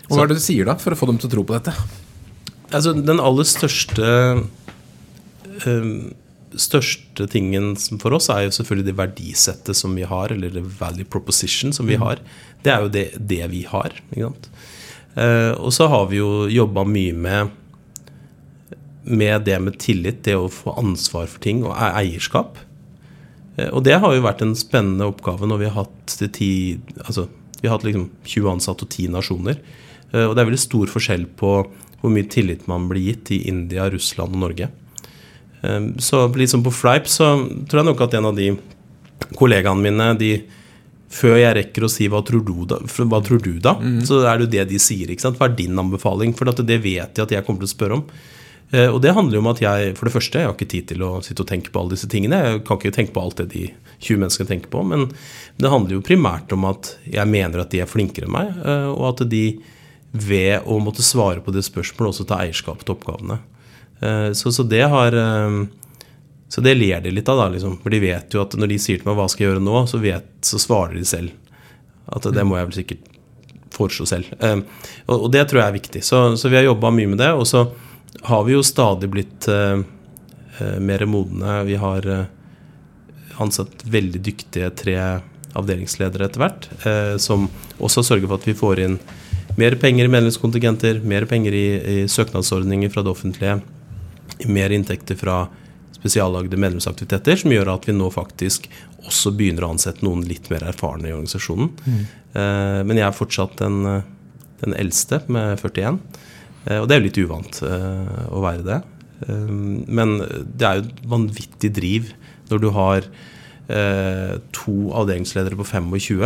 [0.10, 1.58] Og Hva er det du sier da, for å få dem til å tro på
[1.58, 1.74] dette?
[2.70, 4.08] Altså, Den aller største
[5.66, 5.92] øh,
[6.58, 11.06] største tingen for oss er jo selvfølgelig det verdisettet som vi har, eller det value
[11.06, 12.06] proposition som vi mm.
[12.06, 12.22] har.
[12.66, 13.96] Det er jo det, det vi har.
[14.18, 17.56] Uh, og så har vi jo jobba mye med
[19.10, 22.60] med det med tillit, det å få ansvar for ting og eierskap.
[23.58, 26.52] Eh, og det har jo vært en spennende oppgave når vi har hatt, ti,
[27.06, 27.28] altså,
[27.60, 29.62] vi har hatt liksom 20 ansatte og 10 nasjoner.
[30.12, 31.54] Eh, og det er veldig stor forskjell på
[32.00, 34.70] hvor mye tillit man blir gitt i India, Russland og Norge.
[35.62, 37.36] Eh, så liksom på Fleip så
[37.70, 38.54] tror jeg nok at en av de
[39.38, 40.32] kollegaene mine de,
[41.10, 44.06] Før jeg rekker å si 'hva tror du da', tror du da mm.
[44.06, 45.10] så er det jo det de sier.
[45.10, 45.40] ikke sant?
[45.40, 46.36] Hva er din anbefaling?
[46.38, 48.04] For det vet jeg at jeg kommer til å spørre om.
[48.72, 50.88] Eh, og det handler jo om at jeg for det første, jeg har ikke tid
[50.92, 52.38] til å sitte og tenke på alle disse tingene.
[52.46, 53.66] Jeg kan ikke tenke på alt det de
[53.98, 54.84] 20 menneskene tenker på.
[54.86, 55.10] Men
[55.58, 58.90] det handler jo primært om at jeg mener at de er flinkere enn meg, eh,
[58.94, 59.46] og at de
[60.12, 63.40] ved å måtte svare på det spørsmålet også tar eierskap til oppgavene.
[64.02, 65.16] Eh, så, så, det har
[66.50, 67.50] Så det ler de litt av, da.
[67.54, 67.78] Liksom.
[67.84, 69.84] For de vet jo at når de sier til meg hva skal jeg gjøre nå,
[69.88, 71.36] så, vet, så svarer de selv
[72.10, 73.04] at det må jeg vel sikkert
[73.70, 74.32] foreslå selv.
[75.06, 76.02] Og, det tror jeg er viktig.
[76.02, 77.30] Så, så vi har jobba mye med det.
[77.38, 77.68] og så
[78.22, 79.82] har vi jo stadig blitt eh,
[80.60, 81.64] eh, mer modne.
[81.64, 82.26] Vi har eh,
[83.40, 84.98] ansatt veldig dyktige tre
[85.58, 87.48] avdelingsledere etter hvert, eh, som
[87.80, 89.00] også sørger for at vi får inn
[89.60, 93.60] mer penger i medlemskontingenter, mer penger i, i søknadsordninger fra det offentlige,
[94.48, 95.42] mer inntekter fra
[96.00, 98.70] spesiallagde medlemsaktiviteter, som gjør at vi nå faktisk
[99.04, 101.74] også begynner å ansette noen litt mer erfarne i organisasjonen.
[101.84, 102.00] Mm.
[102.40, 103.82] Eh, men jeg er fortsatt den,
[104.64, 106.00] den eldste, med 41.
[106.66, 108.80] Eh, og det er jo litt uvant eh, å være det.
[109.26, 109.50] Eh,
[109.88, 112.14] men det er jo et vanvittig driv
[112.52, 113.12] når du har
[113.70, 116.24] to avdelingsledere på 25.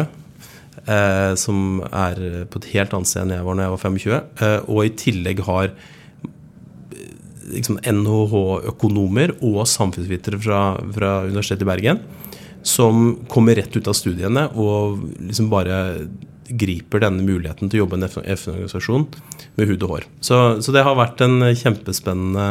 [1.36, 4.70] som er på et helt annet sted enn jeg var når jeg var 25.
[4.72, 5.74] og i tillegg har
[7.52, 10.62] liksom NHH-økonomer og samfunnsvitere fra,
[10.96, 12.04] fra, Universitetet i Bergen
[12.64, 15.80] som kommer rett ut av studiene og liksom bare
[16.48, 19.06] griper denne muligheten til å jobbe i en FN-organisasjon
[19.58, 20.08] med hud og hår.
[20.24, 22.48] Så, så, det har vært en kjempespennende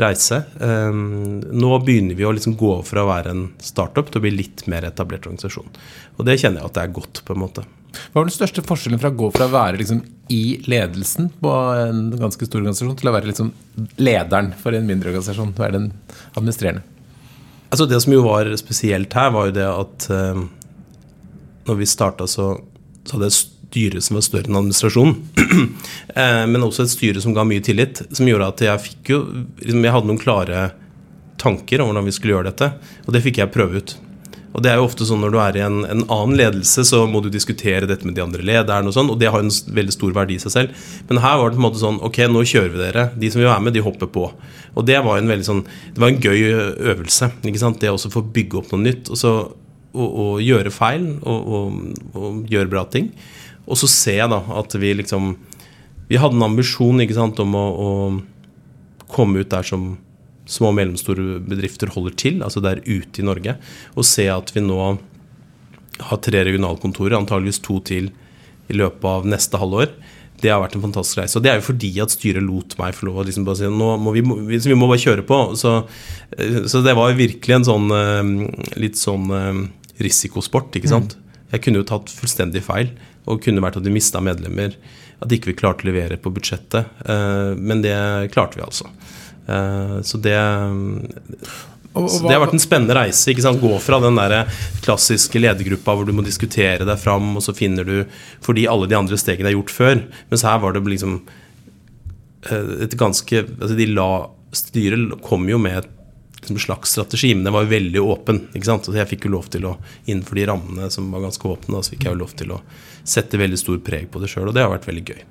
[0.00, 0.42] reise.
[0.58, 4.32] Um, nå begynner vi å liksom gå fra å være en startup til å bli
[4.38, 5.68] litt mer etablert organisasjon.
[6.16, 7.66] Og det kjenner jeg at det er godt, på en måte.
[7.92, 10.00] Hva var den største forskjellen fra å gå fra å være liksom
[10.32, 13.52] i ledelsen på en ganske stor organisasjon, til å være liksom
[14.00, 15.52] lederen for en mindre organisasjon?
[15.58, 15.92] Være den
[16.32, 16.86] administrerende?
[17.72, 20.46] Altså Det som jo var spesielt her, var jo det at um,
[21.68, 22.54] når vi starta, så
[23.06, 23.38] så hadde jeg
[23.72, 25.18] styre som var større enn administrasjonen.
[26.12, 28.02] Eh, men også et styre som ga mye tillit.
[28.12, 29.18] Som gjorde at jeg fikk jo
[29.62, 30.64] liksom Jeg hadde noen klare
[31.40, 32.68] tanker om hvordan vi skulle gjøre dette.
[33.06, 33.94] Og det fikk jeg prøve ut.
[34.52, 37.06] Og det er jo ofte sånn Når du er i en, en, annen ledelse, så
[37.08, 39.94] må du diskutere dette med de andre lederne, og sånn, og det har en veldig
[39.96, 40.84] stor verdi i seg selv.
[41.08, 43.08] Men her var det på en måte sånn Ok, nå kjører vi dere.
[43.16, 44.28] De som vil være med, de hopper på.
[44.76, 46.44] Og det var en veldig sånn Det var en gøy
[46.92, 47.32] øvelse.
[47.40, 47.80] ikke sant?
[47.80, 49.08] Det også få bygge opp noe nytt.
[49.08, 49.36] Og så
[49.92, 51.80] å, gjøre feil og, og,
[52.16, 53.10] og, gjøre bra ting.
[53.66, 55.36] Og så ser jeg da at vi liksom
[56.10, 57.90] Vi hadde en ambisjon ikke sant, om å, å
[59.12, 59.94] komme ut der som
[60.48, 63.54] små og mellomstore bedrifter holder til, altså der ute i Norge,
[63.94, 64.78] og se at vi nå
[66.02, 68.10] har tre regionalkontorer, antageligvis to til
[68.72, 69.92] i løpet av neste halvår.
[70.42, 71.38] Det har vært en fantastisk reise.
[71.38, 73.70] Og det er jo fordi at styret lot meg få lov å liksom bare si
[73.70, 75.40] nå må vi, vi må bare kjøre på.
[75.58, 75.76] Så,
[76.66, 78.32] så, det var virkelig en sånn eh,
[78.82, 79.62] litt sånn eh,
[80.02, 81.14] risikosport, ikke sant.
[81.14, 81.46] Mm.
[81.52, 82.90] Jeg kunne jo tatt fullstendig feil
[83.30, 84.76] og kunne vært at vi mista medlemmer.
[85.22, 87.02] At ikke vi klarte å levere på budsjettet.
[87.06, 87.96] Eh, men det
[88.34, 88.90] klarte vi altså.
[89.46, 90.38] Eh, så det
[91.92, 93.34] så det har vært en spennende reise.
[93.36, 94.48] Gå fra den der
[94.84, 97.96] klassiske ledergruppa hvor du må diskutere deg fram, og så finner du
[98.44, 100.00] fordi alle de andre stegene er gjort før.
[100.32, 101.18] Mens her var det liksom
[102.48, 104.12] eh, et ganske altså de la,
[104.52, 105.92] Styret kom jo med et
[106.42, 108.40] slags strategi, men den var jo veldig åpen.
[108.52, 108.86] ikke sant?
[108.86, 109.76] Så jeg fikk jo lov til å,
[110.06, 112.62] innenfor de rammene som var ganske åpne, så fikk jeg jo lov til å
[113.04, 115.22] sette veldig stor preg på det sjøl, og det har vært veldig gøy.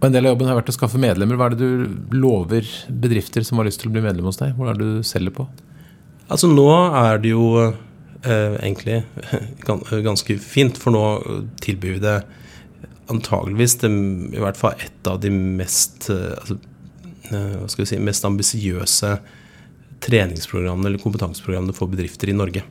[0.00, 1.38] Og En del av jobben har vært å skaffe medlemmer.
[1.40, 4.52] Hva er det du lover bedrifter som har lyst til å bli medlem hos deg?
[4.58, 5.46] Hvor er det du selger på?
[6.28, 9.02] Altså Nå er det jo eh, egentlig
[10.08, 11.04] ganske fint, for nå
[11.64, 12.18] tilbyr vi det
[13.12, 13.90] antageligvis det,
[14.36, 16.58] i hvert fall et av de mest eh, altså,
[17.32, 19.14] eh, si, mest ambisiøse
[20.04, 22.64] treningsprogrammene eller kompetanseprogrammene for bedrifter i Norge.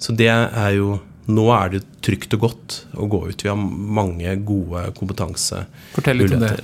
[0.00, 0.98] Så det er jo
[1.30, 3.44] nå er det trygt og godt å gå ut.
[3.44, 5.92] Vi har mange gode kompetansemuligheter.
[5.94, 6.56] Fortell litt om det.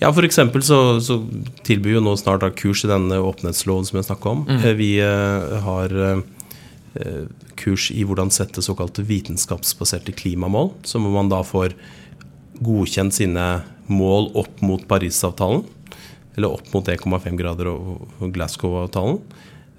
[0.00, 0.40] Ja, F.eks.
[0.66, 1.18] Så, så
[1.66, 4.44] tilbyr jo nå snart kurs i denne åpenhetsloven som jeg snakka om.
[4.48, 4.58] Mm.
[4.58, 7.24] Eh, vi uh, har uh,
[7.58, 10.72] kurs i hvordan sette såkalte vitenskapsbaserte klimamål.
[10.86, 11.76] Så må man da får
[12.64, 13.48] godkjent sine
[13.88, 15.66] mål opp mot Parisavtalen.
[16.38, 19.18] Eller opp mot 1,5 grader og Glasgow-avtalen.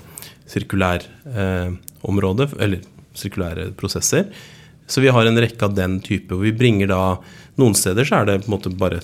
[0.49, 2.79] sirkulærområdet, eh, eller
[3.17, 4.23] sirkulære prosesser.
[4.87, 6.33] Så vi har en rekke av den type.
[6.33, 7.17] hvor vi bringer da,
[7.57, 9.01] Noen steder så er det på en måte bare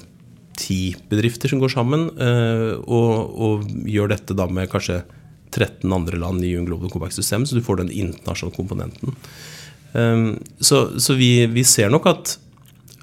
[0.58, 5.04] ti bedrifter som går sammen, eh, og, og, gjør dette da med kanskje
[5.56, 9.16] 13 andre land i UN Global Compact System, så du får den internasjonale komponenten.
[9.94, 12.36] Um, så, så vi, vi, ser nok at,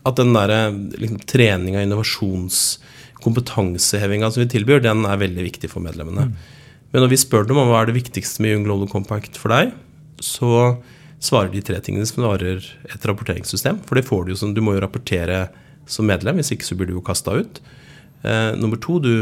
[0.07, 0.53] at den der
[0.99, 2.79] liksom, trening av innovasjons
[3.25, 6.29] kompetansehevinga som vi tilbyr, den er veldig viktig for medlemmene.
[6.29, 6.37] Mm.
[6.93, 9.53] Men når vi spør dem om hva er det viktigste med UN Global Compact for
[9.53, 9.75] deg,
[10.23, 10.79] så
[11.23, 13.83] svarer de tre tingene som varer et rapporteringssystem.
[13.89, 15.47] For det får du jo som, du må jo rapportere
[15.91, 17.61] som medlem, hvis ikke så blir du jo kasta ut.
[18.23, 19.13] Eh, nummer to, du,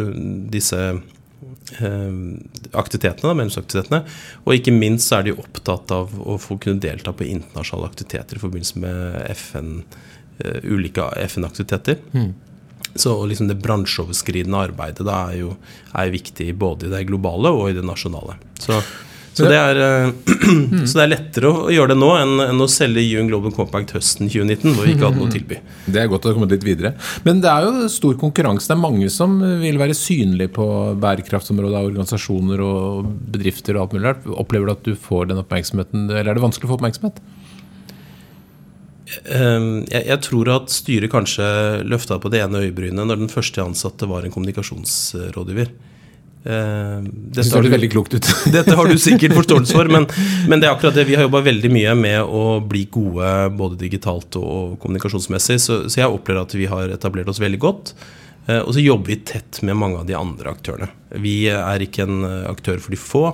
[0.53, 0.79] disse
[2.73, 4.01] aktivitetene, da, medlemsaktivitetene.
[4.45, 8.39] Og ikke minst så er de opptatt av å få kunne delta på internasjonale aktiviteter
[8.39, 9.71] i forbindelse med FN,
[10.39, 12.01] eh, ulike FN-aktiviteter.
[12.13, 12.35] Mm.
[12.95, 15.57] Så liksom det bransjeoverskridende arbeidet da er jo
[15.95, 18.37] er viktig både i det globale og i det nasjonale.
[18.61, 18.79] Så,
[19.35, 20.35] så, det, er, eh,
[20.89, 23.95] så det er lettere å gjøre det nå enn, enn å selge UN Global Compact
[23.97, 25.61] høsten 2019, hvor vi ikke hadde noe å tilby.
[25.87, 26.95] Det er godt å komme litt videre.
[27.27, 28.71] Men det er jo stor konkurranse.
[28.71, 30.67] Det er mange som vil være synlige på
[31.03, 34.29] bærekraftsområdet av organisasjoner og bedrifter og alt mulig rart.
[34.45, 37.25] Opplever du at du får den oppmerksomheten, eller er det vanskelig å få oppmerksomhet?
[39.31, 41.47] Ehm, jeg, tror at styret kanskje
[41.87, 45.75] løfta på det ene øyebrynet når den første ansatte var en kommunikasjonsrådgiver.
[46.45, 48.27] Ehm, det ser veldig klokt ut.
[48.53, 50.07] dette har du sikkert forståelse for, men,
[50.51, 51.07] men, det er akkurat det.
[51.09, 56.05] Vi har jobba veldig mye med å bli gode både digitalt og kommunikasjonsmessig, så, så
[56.05, 57.95] jeg opplever at vi har etablert oss veldig godt.
[58.47, 60.91] Ehm, og så jobber vi tett med mange av de andre aktørene.
[61.25, 63.27] Vi er ikke en aktør for de få.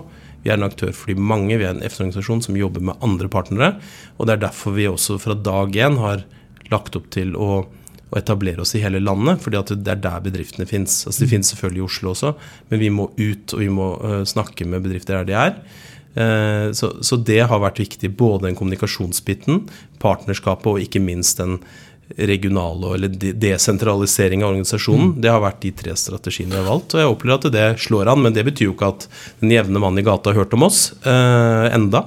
[0.45, 1.59] Vi er en aktør for de mange.
[1.59, 3.75] Vi er en FN-organisasjon som jobber med andre partnere.
[4.17, 6.25] Og det er derfor vi også fra dag én har
[6.71, 7.65] lagt opp til å,
[8.11, 9.43] å, etablere oss i hele landet.
[9.43, 11.05] fordi det er der bedriftene fins.
[11.07, 11.35] Altså, de mm.
[11.35, 12.35] finnes selvfølgelig i Oslo også,
[12.71, 15.61] men vi må ut og vi må uh, snakke med bedrifter der de er.
[16.11, 18.11] Uh, så, så, det har vært viktig.
[18.19, 19.65] Både den kommunikasjonsbiten,
[20.03, 21.61] partnerskapet og ikke minst den
[22.17, 25.13] regionale eller desentralisering av organisasjonen.
[25.13, 25.21] Mm.
[25.23, 26.95] Det har vært de tre strategiene vi har valgt.
[26.95, 29.07] Og jeg opplever at det slår an, men det betyr jo ikke at
[29.43, 32.07] den jevne mann i gata har hørt om oss eh, enda.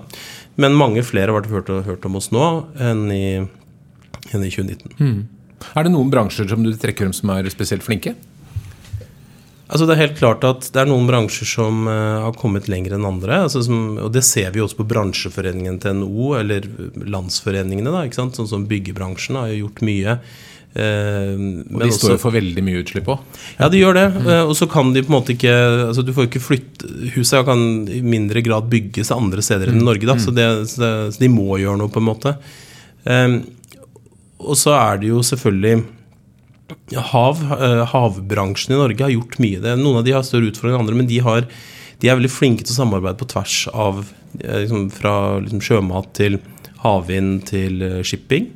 [0.59, 2.49] Men mange flere har hørt, hørt om oss nå
[2.81, 3.25] enn i,
[4.33, 4.97] enn i 2019.
[4.99, 5.21] Mm.
[5.73, 8.15] Er det noen bransjer som du trekker frem som er spesielt flinke?
[9.73, 12.93] Altså Det er helt klart at det er noen bransjer som uh, har kommet lenger
[12.97, 13.45] enn andre.
[13.47, 16.67] Altså som, og Det ser vi også på bransjeforeningen til NHO, eller
[17.09, 17.93] landsforeningene.
[17.93, 18.37] da, ikke sant?
[18.37, 20.19] Sånn som Byggebransjen har gjort mye.
[20.73, 23.25] Uh, og de står jo for veldig mye utslipp òg?
[23.59, 24.05] Ja, de gjør det.
[24.13, 24.29] Mm.
[24.29, 25.53] Uh, og så kan de på en måte ikke
[25.89, 27.61] altså Du får ikke flytte Huset kan
[27.93, 29.89] i mindre grad bygges andre steder enn i mm.
[29.89, 30.23] Norge, da, mm.
[30.23, 32.37] så, det, så, de må gjøre noe, på en måte.
[34.43, 35.83] Og så er det jo selvfølgelig
[37.11, 39.75] Hav, eh, havbransjen i Norge har gjort mye.
[39.77, 41.47] Noen av de har større utfordringer enn andre, men de, har,
[41.99, 44.03] de, er veldig flinke til å samarbeide på tvers av
[44.39, 46.39] eh, liksom, Fra liksom, sjømat til
[46.83, 48.49] havvind til eh, shipping.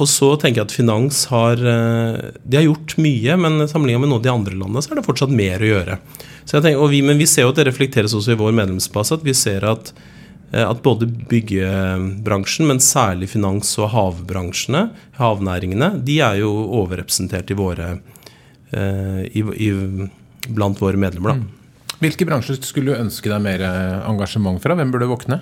[0.00, 4.18] Og så tenker jeg at finans har De har gjort mye, men sammenlignet med noen
[4.18, 5.98] av de andre landene så er det fortsatt mer å gjøre.
[6.48, 9.20] Tenker, vi, men vi ser jo at det reflekteres også i vår medlemsbase.
[9.20, 9.92] At vi ser at
[10.52, 16.50] at både byggebransjen, men særlig finans- og havbransjene, havnæringene, de er jo
[16.82, 17.88] overrepresentert i våre,
[18.76, 19.70] eh, i, i,
[20.52, 21.40] blant våre medlemmer.
[21.40, 21.96] Da.
[22.04, 24.76] Hvilke bransjer skulle du ønske deg mer eh, engasjement fra?
[24.76, 25.40] Hvem burde våkne?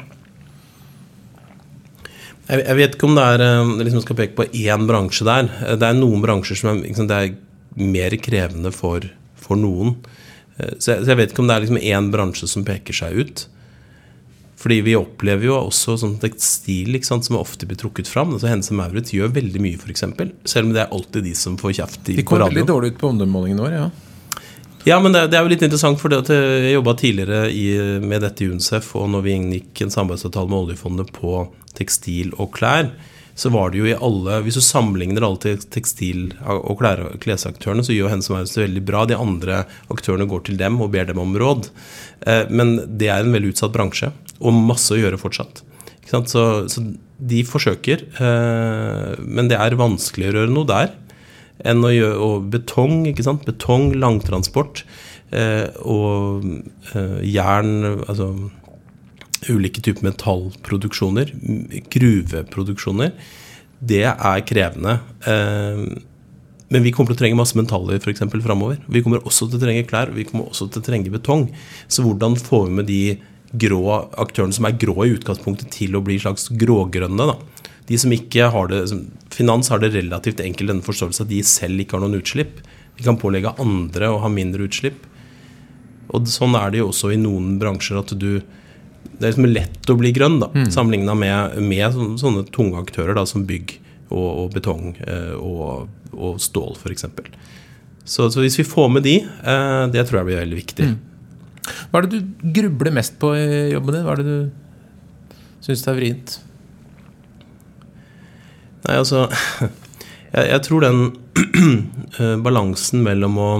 [2.46, 3.46] Jeg, jeg vet ikke om det er
[3.82, 5.50] liksom skal peke på én bransje der.
[5.74, 7.34] Det er noen bransjer som er, liksom, er
[7.80, 9.96] mer krevende for, for noen.
[10.78, 13.24] Så jeg, så jeg, vet ikke om det er liksom én bransje som peker seg
[13.24, 13.50] ut.
[14.60, 18.34] Fordi vi opplever jo også sånn tekstil sant, som ofte blir trukket fram.
[18.36, 20.04] Altså Hense Maurits gjør veldig mye, f.eks.
[20.44, 22.02] Selv om det er alltid de som får kjeft.
[22.10, 23.88] De kom veldig dårlig ut på omdømmemålingen vår, ja.
[24.88, 27.66] Ja, men det, det, er jo litt interessant, for jeg jobba tidligere i,
[28.00, 31.42] med dette i UNICEF, og når vi inngikk en samarbeidsavtale med oljefondet på
[31.76, 32.88] tekstil og klær,
[33.40, 36.82] så var det jo i alle Hvis du sammenligner alle tekstil- og
[37.22, 39.06] klesaktørene, så gjør Hense Maurits det veldig bra.
[39.08, 39.62] De andre
[39.92, 41.70] aktørene går til dem og ber dem om råd.
[42.28, 45.62] Eh, men det er en veldig utsatt bransje og masse å gjøre fortsatt.
[46.10, 46.84] Så, så,
[47.20, 50.92] de forsøker, eh, men det er vanskeligere å gjøre noe der
[51.70, 53.06] enn å gjøre og betong.
[53.08, 53.46] ikke sant?
[53.48, 54.84] Betong, langtransport
[55.32, 56.44] eh, og
[57.24, 58.32] jern Altså
[59.48, 61.32] ulike typer metallproduksjoner,
[61.92, 63.14] gruveproduksjoner.
[63.80, 64.98] Det er krevende.
[65.24, 65.84] Eh,
[66.70, 68.78] men vi kommer til å trenge masse mentaller eksempel, framover.
[68.86, 71.48] Vi kommer også til å trenge klær, vi kommer også til å trenge betong.
[71.90, 73.02] Så hvordan får vi med de
[73.50, 73.82] grå
[74.20, 77.26] aktørene som er grå i utgangspunktet, til å bli slags grågrønne.
[77.32, 77.66] Da.
[77.90, 78.84] De som ikke har det,
[79.34, 82.60] Finans har det relativt enkelt denne forståelse at de selv ikke har noen utslipp.
[82.98, 85.02] De kan pålegge andre å ha mindre utslipp.
[86.14, 88.42] Og Sånn er det jo også i noen bransjer at du
[89.20, 90.70] Det er liksom lett å bli grønn, da, mm.
[90.72, 93.74] sammenligna med, med, sånne tunge aktører da, som bygg
[94.08, 97.04] og, og betong eh, og, og stål, f.eks.
[98.08, 100.88] Så, så hvis vi får med de, eh, det tror jeg blir veldig viktig.
[100.88, 100.96] Mm.
[101.90, 103.44] Hva er det du grubler mest på i
[103.74, 104.06] jobben din?
[104.08, 106.38] Hva er det du syns er vrient?
[108.86, 109.26] Nei, altså
[110.30, 113.50] Jeg, jeg tror den uh, balansen mellom å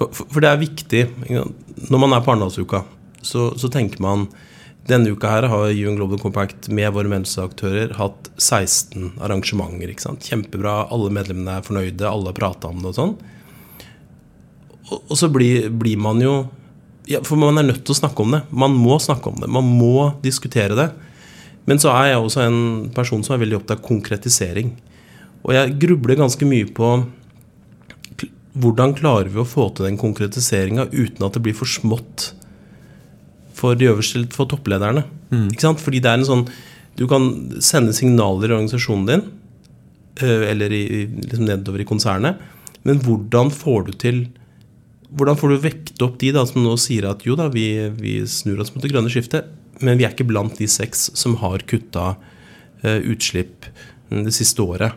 [0.00, 2.80] for, for, for, det er viktig Når man er på Arendalsuka,
[3.26, 4.28] så, så tenker man
[4.88, 9.92] denne uka her har UN Global Compact med våre medlemsaktører hatt 16 arrangementer.
[9.92, 10.24] ikke sant?
[10.26, 10.86] Kjempebra.
[10.90, 13.14] Alle medlemmene er fornøyde, alle har prata om det og sånn
[14.90, 16.34] og så blir, blir, man jo
[17.10, 18.42] ja, For man er nødt til å snakke om det.
[18.50, 19.48] Man må snakke om det.
[19.50, 20.90] Man må diskutere det.
[21.66, 22.60] Men så er jeg også en
[22.94, 24.74] person som er veldig opptatt av konkretisering.
[25.42, 26.92] Og jeg grubler ganske mye på
[28.60, 32.32] hvordan klarer vi å få til den konkretiseringa uten at det blir for smått
[33.60, 35.04] for de øverste, for topplederne.
[35.30, 35.48] Mm.
[35.52, 35.82] Ikke sant?
[35.82, 36.48] Fordi det er en sånn
[36.98, 37.30] Du kan
[37.64, 39.22] sende signaler i organisasjonen din,
[40.20, 42.42] eh, eller i, liksom nedover i konsernet,
[42.84, 44.18] men hvordan får du til
[45.10, 47.66] hvordan får du vekt opp de da, som nå sier at jo da, vi,
[47.98, 49.48] vi snur oss mot det grønne skiftet,
[49.82, 52.12] men vi er ikke blant de seks som har kutta
[52.84, 53.66] uh, utslipp
[54.10, 54.94] det siste året.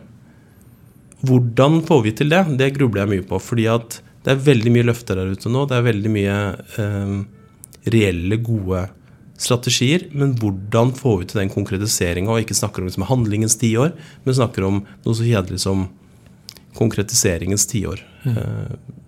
[1.24, 2.44] Hvordan får vi til det?
[2.60, 3.40] Det grubler jeg mye på.
[3.40, 5.64] fordi at det er veldig mye løfter der ute nå.
[5.68, 6.36] Det er veldig mye
[6.78, 7.16] uh,
[7.90, 8.86] reelle, gode
[9.40, 10.08] strategier.
[10.12, 14.38] Men hvordan får vi til den konkretiseringa, og ikke snakker om liksom, handlingens tiår, men
[14.40, 15.88] snakker om noe så kjedelig som
[16.78, 18.02] konkretiseringens tiår.
[18.24, 18.38] Mm.
[18.38, 19.00] Uh,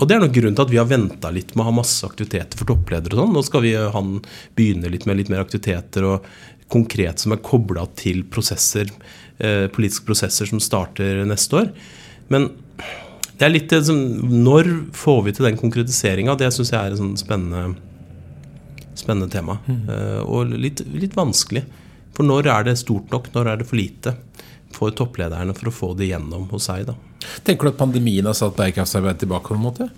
[0.00, 2.06] og det er nok grunnen til at vi har venta litt med å ha masse
[2.06, 3.14] aktiviteter for toppledere.
[3.14, 3.36] og sånn.
[3.36, 4.16] Nå skal vi han
[4.56, 6.26] begynne litt med litt mer aktiviteter og
[6.72, 8.88] konkret som er kobla til prosesser,
[9.38, 11.70] eh, politiske prosesser som starter neste år.
[12.32, 12.50] Men
[13.36, 13.96] det er litt det som,
[14.44, 16.38] Når får vi til den konkretiseringa?
[16.38, 17.76] Det syns jeg er en sånn spennende,
[18.98, 19.58] spennende tema.
[19.66, 19.86] Mm.
[20.26, 21.64] Og litt, litt vanskelig.
[22.12, 23.30] For når er det stort nok?
[23.32, 24.16] Når er det for lite?
[24.76, 26.86] for topplederne for å få det gjennom hos seg.
[26.88, 26.96] Da.
[27.46, 29.88] Tenker du at pandemien har satt bærekraftsarbeidet tilbake på en måte?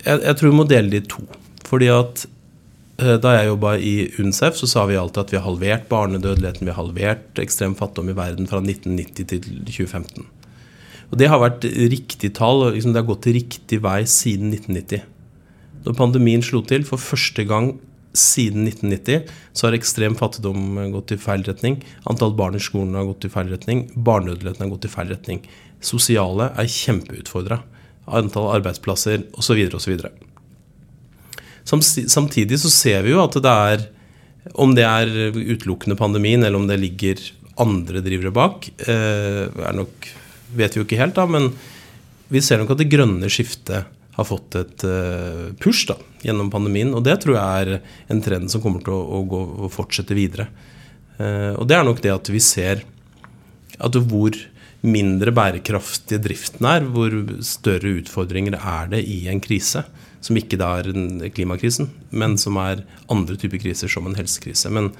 [0.00, 1.24] Jeg, jeg, tror vi må dele det i to.
[1.68, 2.24] Fordi at
[3.02, 6.66] eh, da jeg jobba i UNCEF, så sa vi alltid at vi har halvert barnedødeligheten,
[6.66, 10.28] vi har halvert ekstrem fattigdom i verden fra 1990 til 2015.
[11.10, 15.08] Og det har vært riktig tall, liksom det har gått til riktig vei siden 1990.
[15.86, 17.72] Når pandemien slo til for første gang
[18.16, 21.78] siden 1990, så har ekstrem fattigdom gått i feil retning.
[22.10, 23.84] Antall barn i skolen har gått i feil retning.
[23.94, 25.44] Barnedødeligheten har gått i feil retning.
[25.80, 27.62] Sosiale er kjempeutfordra.
[28.10, 29.62] Antall arbeidsplasser osv.
[29.78, 29.94] osv.
[31.70, 33.88] Samtidig så ser vi jo at det er
[34.56, 37.18] Om det er utelukkende pandemien, eller om det ligger
[37.60, 40.06] andre drivere bak, eh, er nok,
[40.56, 41.50] vet vi jo ikke helt, da, men
[42.32, 43.84] vi ser nok at det grønne skiftet
[44.16, 46.92] har fått et uh, push da, gjennom pandemien.
[46.96, 49.42] Og det tror jeg er en trend som kommer til å, å, gå,
[49.72, 50.48] fortsette videre.
[51.20, 52.84] Uh, og det er nok det at vi ser
[53.80, 54.36] at hvor
[54.80, 59.84] mindre bærekraftig driften er, hvor større utfordringer er det i en krise
[60.24, 60.90] som ikke da er
[61.32, 62.82] klimakrisen, men som er
[63.12, 64.68] andre typer kriser, som en helsekrise.
[64.72, 64.90] Men,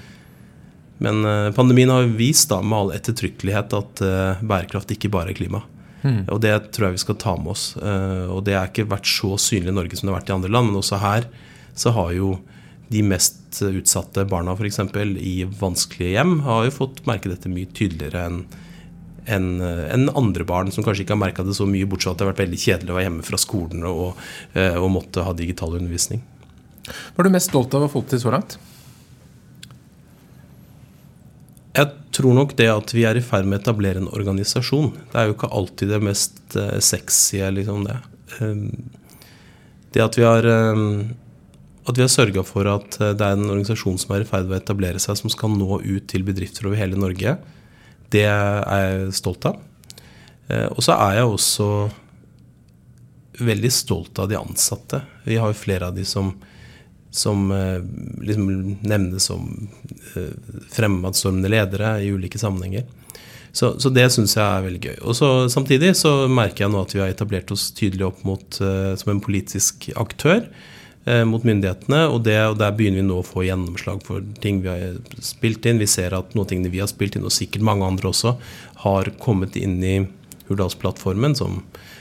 [1.04, 4.00] men eh, pandemien har vist da med all ettertrykkelighet at
[4.40, 5.60] bærekraft ikke bare er klima.
[6.02, 6.22] Mm.
[6.32, 7.64] Og det tror jeg vi skal ta med oss.
[7.76, 10.36] Uh, og det har ikke vært så synlig i Norge som det har vært i
[10.38, 11.28] andre land, men også her
[11.78, 12.34] så har jo
[12.90, 14.80] de mest utsatte barna f.eks.
[15.22, 18.42] i vanskelige hjem har jo fått merke dette mye tydeligere enn
[19.30, 22.18] enn en andre barn som kanskje ikke har merka det så mye, bortsett fra at
[22.18, 24.20] det har vært veldig kjedelig å være hjemme fra skolen og,
[24.58, 26.22] eh, og måtte ha digital undervisning.
[26.88, 28.56] Hva er du mest stolt av å fått til så langt?
[31.76, 34.90] Jeg tror nok det at vi er i ferd med å etablere en organisasjon.
[35.12, 37.98] Det er jo ikke alltid det mest uh, sexy, liksom det.
[38.40, 38.70] Um,
[39.94, 41.12] det at vi har um,
[41.90, 44.60] at har sørga for at det er en organisasjon som er i ferd med å
[44.60, 47.34] etablere seg, som skal nå ut til bedrifter over hele Norge.
[48.12, 49.58] Det er jeg stolt av.
[50.50, 51.68] Eh, og så er jeg også
[53.40, 55.02] veldig stolt av de ansatte.
[55.24, 56.34] Vi har jo flere av de som,
[57.10, 57.82] som eh,
[58.22, 58.48] liksom
[58.86, 59.68] nevnes som
[60.14, 60.32] eh,
[60.72, 62.86] fremadstormende ledere i ulike sammenhenger.
[63.52, 64.98] Så, så det syns jeg er veldig gøy.
[65.10, 68.46] Og så, Samtidig så merker jeg nå at vi har etablert oss tydelig opp mot,
[68.54, 70.44] som en politisk aktør
[71.04, 72.04] eh, mot myndighetene.
[72.08, 75.66] Og, det, og, der begynner vi nå å få gjennomslag for ting vi har spilt
[75.66, 75.80] inn.
[75.82, 78.36] Vi ser at noen ting vi har spilt inn, og sikkert mange andre også,
[78.84, 79.96] har kommet inn i
[80.50, 81.99] Hurdalsplattformen som, eh,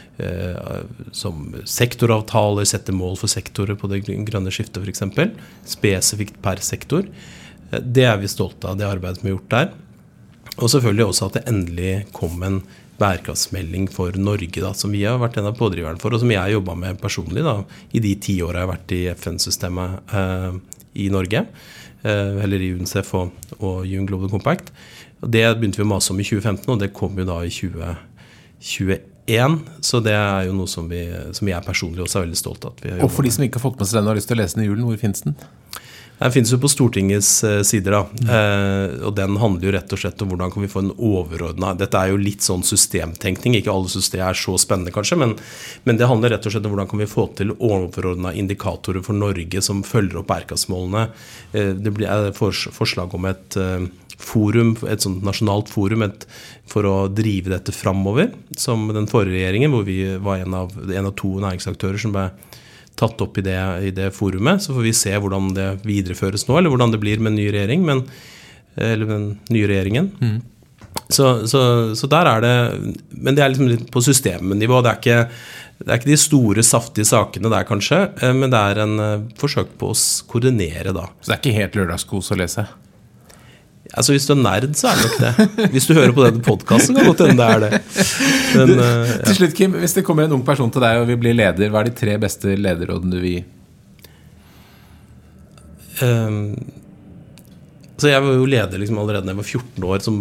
[1.16, 5.06] som sektoravtaler, setter mål for sektorer på det grønne skiftet f.eks.
[5.78, 7.08] Spesifikt per sektor.
[7.72, 9.72] Eh, det er vi stolte av, det arbeidet vi har gjort der.
[10.60, 12.62] Og selvfølgelig også at det endelig kom en
[13.00, 16.42] bærekraftsmelding for Norge, da, som vi har vært en av pådriverne for, og som jeg
[16.42, 17.62] har jobba med personlig da,
[17.96, 20.58] i de ti åra jeg har vært i FN-systemet eh,
[21.00, 21.46] i Norge.
[22.04, 24.74] Eh, eller i UNCEF og, og UN Global Compact.
[25.20, 27.52] Og det begynte vi å mase om i 2015, og det kom jo da i
[27.52, 29.09] 2021.
[29.86, 31.06] Så det er jo noe som, vi,
[31.38, 32.84] som jeg personlig også er veldig stolt av.
[33.00, 34.42] og for de som ikke har fått med seg den og har lyst til å
[34.42, 35.38] lese den i julen, hvor finnes den?
[36.20, 37.96] Den finnes jo på Stortingets eh, sider.
[37.96, 38.32] da, mm.
[38.36, 41.72] eh, og Den handler jo rett og slett om hvordan kan vi få en overordna
[41.80, 43.56] Dette er jo litt sånn systemtenkning.
[43.60, 45.38] Ikke alle syns det er så spennende, kanskje, men,
[45.88, 49.16] men, det handler rett og slett om hvordan kan vi få til overordna indikatorer for
[49.16, 51.08] Norge som følger opp bærekraftsmålene.
[51.54, 53.88] Eh, det blir forslag om et eh,
[54.20, 56.26] forum, et sånt nasjonalt forum et,
[56.70, 61.10] for å drive dette framover, som den forrige regjeringen, hvor vi var en av, en
[61.10, 62.28] av to næringsaktører som ble
[63.00, 64.64] tatt opp i det, i det, forumet.
[64.64, 67.48] Så får vi se hvordan det videreføres nå, eller hvordan det blir med en ny
[67.56, 67.86] regjering.
[67.88, 68.04] Men,
[68.76, 70.12] eller den nye regjeringen.
[70.20, 70.40] Mm.
[71.10, 71.62] Så, så,
[71.96, 72.54] så, der er det
[73.10, 74.82] Men det er liksom litt på systemnivå.
[74.84, 75.20] Det er ikke,
[75.80, 78.04] det er ikke de store, saftige sakene der, kanskje.
[78.20, 79.98] Eh, men det er en eh, forsøk på å
[80.30, 81.08] koordinere, da.
[81.22, 82.68] Så det er ikke helt lørdagskos å lese?
[83.98, 85.70] Altså Hvis du er nerd, så er det nok det.
[85.74, 87.80] Hvis du hører på denne podkasten, kan godt hende det er det.
[88.56, 89.22] Men, uh, ja.
[89.26, 91.72] Til slutt, Kim, Hvis det kommer en ung person til deg og vil bli leder,
[91.74, 93.42] hva er de tre beste lederrådene du vil gi?
[96.06, 96.54] Um,
[98.02, 100.18] så jeg var jo leder liksom allerede da jeg var 14 år som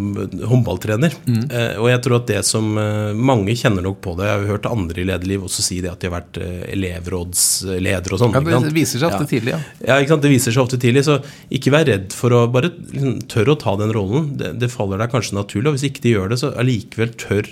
[0.51, 1.15] håndballtrener.
[1.29, 1.45] Mm.
[1.47, 4.27] Eh, og jeg tror at det som eh, Mange kjenner nok på det.
[4.29, 6.65] Jeg har jo hørt andre i lederliv også si det at de har vært eh,
[6.75, 8.37] elevrådsledere og sånn.
[8.39, 9.31] Ja, det viser seg ofte ja.
[9.33, 9.61] tidlig, ja.
[9.91, 10.25] ja ikke sant?
[10.27, 11.05] Det viser seg ofte tidlig.
[11.09, 11.19] Så
[11.55, 14.33] ikke vær redd for å bare liksom, tørre å ta den rollen.
[14.41, 15.71] Det, det faller deg kanskje naturlig.
[15.71, 17.51] Og hvis ikke de gjør det, så allikevel tør.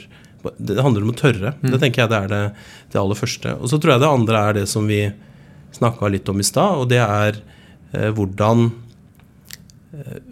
[0.57, 1.55] Det handler om å tørre.
[1.61, 1.71] Mm.
[1.75, 2.43] Det tenker jeg det er det,
[2.93, 3.55] det, aller første.
[3.61, 5.05] Og så tror jeg det andre er det som vi
[5.77, 7.39] snakka litt om i stad, og det er
[7.93, 8.71] eh, hvordan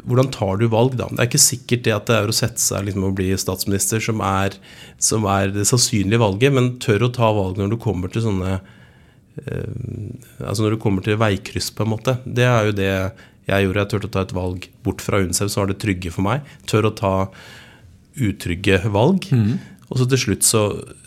[0.05, 1.07] hvordan tar du valg, da?
[1.11, 4.03] Det er ikke sikkert det at det er å sette seg liksom, og bli statsminister
[4.03, 4.57] som er,
[5.03, 8.57] som er, det sannsynlige valget, men tør å ta valg når du kommer til sånne
[8.59, 9.71] eh,
[10.43, 12.19] Altså når du kommer til veikryss, på en måte.
[12.27, 13.83] Det er jo det jeg gjorde.
[13.83, 16.45] Jeg turte å ta et valg bort fra Unicef, så var det trygge for meg.
[16.71, 17.15] Tør å ta
[18.15, 19.27] utrygge valg.
[19.35, 19.57] Mm.
[19.91, 20.63] Og så til slutt så,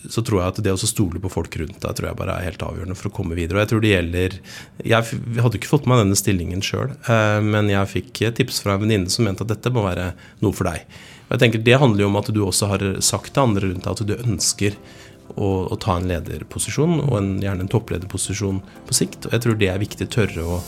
[0.05, 2.47] så, tror jeg at det å stole på folk rundt deg tror jeg bare er
[2.49, 3.57] helt avgjørende for å komme videre.
[3.57, 4.37] Og jeg tror det gjelder
[4.85, 8.85] Jeg hadde ikke fått meg denne stillingen sjøl, eh, men jeg fikk tips fra en
[8.85, 10.11] venninne som mente at dette må være
[10.45, 10.85] noe for deg.
[11.27, 13.87] Og jeg tenker Det handler jo om at du også har sagt til andre rundt
[13.87, 14.77] deg at du ønsker
[15.35, 19.27] å, å ta en lederposisjon, og en, gjerne en topplederposisjon på sikt.
[19.27, 20.61] Og jeg tror det er viktig tørre å,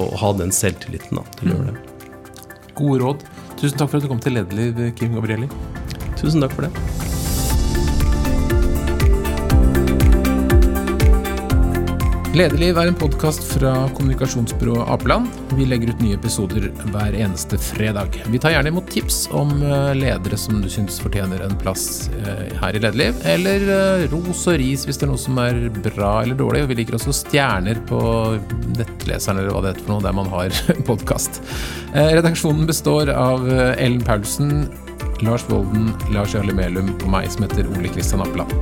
[0.00, 1.88] å ha den selvtilliten da, til å gjøre det.
[2.72, 3.26] Gode råd.
[3.60, 5.50] Tusen takk for at du kom til Lederliv, Kim Gabrielli.
[6.18, 7.21] Tusen takk for det.
[12.32, 15.26] Lederliv er en podkast fra kommunikasjonsbyrået Apeland.
[15.52, 18.16] Vi legger ut nye episoder hver eneste fredag.
[18.32, 22.54] Vi tar gjerne imot tips om eh, ledere som du syns fortjener en plass eh,
[22.56, 26.14] her i Lederliv, eller eh, ros og ris hvis det er noe som er bra
[26.22, 26.64] eller dårlig.
[26.64, 28.00] Og vi liker også stjerner på
[28.78, 30.56] nettleseren eller hva det heter for noe, der man har
[30.88, 31.42] podkast.
[31.92, 33.44] Redaksjonen består av
[33.76, 34.70] Ellen Paulsen,
[35.20, 38.56] Lars Volden, Lars Jarle Melum og meg som heter Ole Kristian Apeland.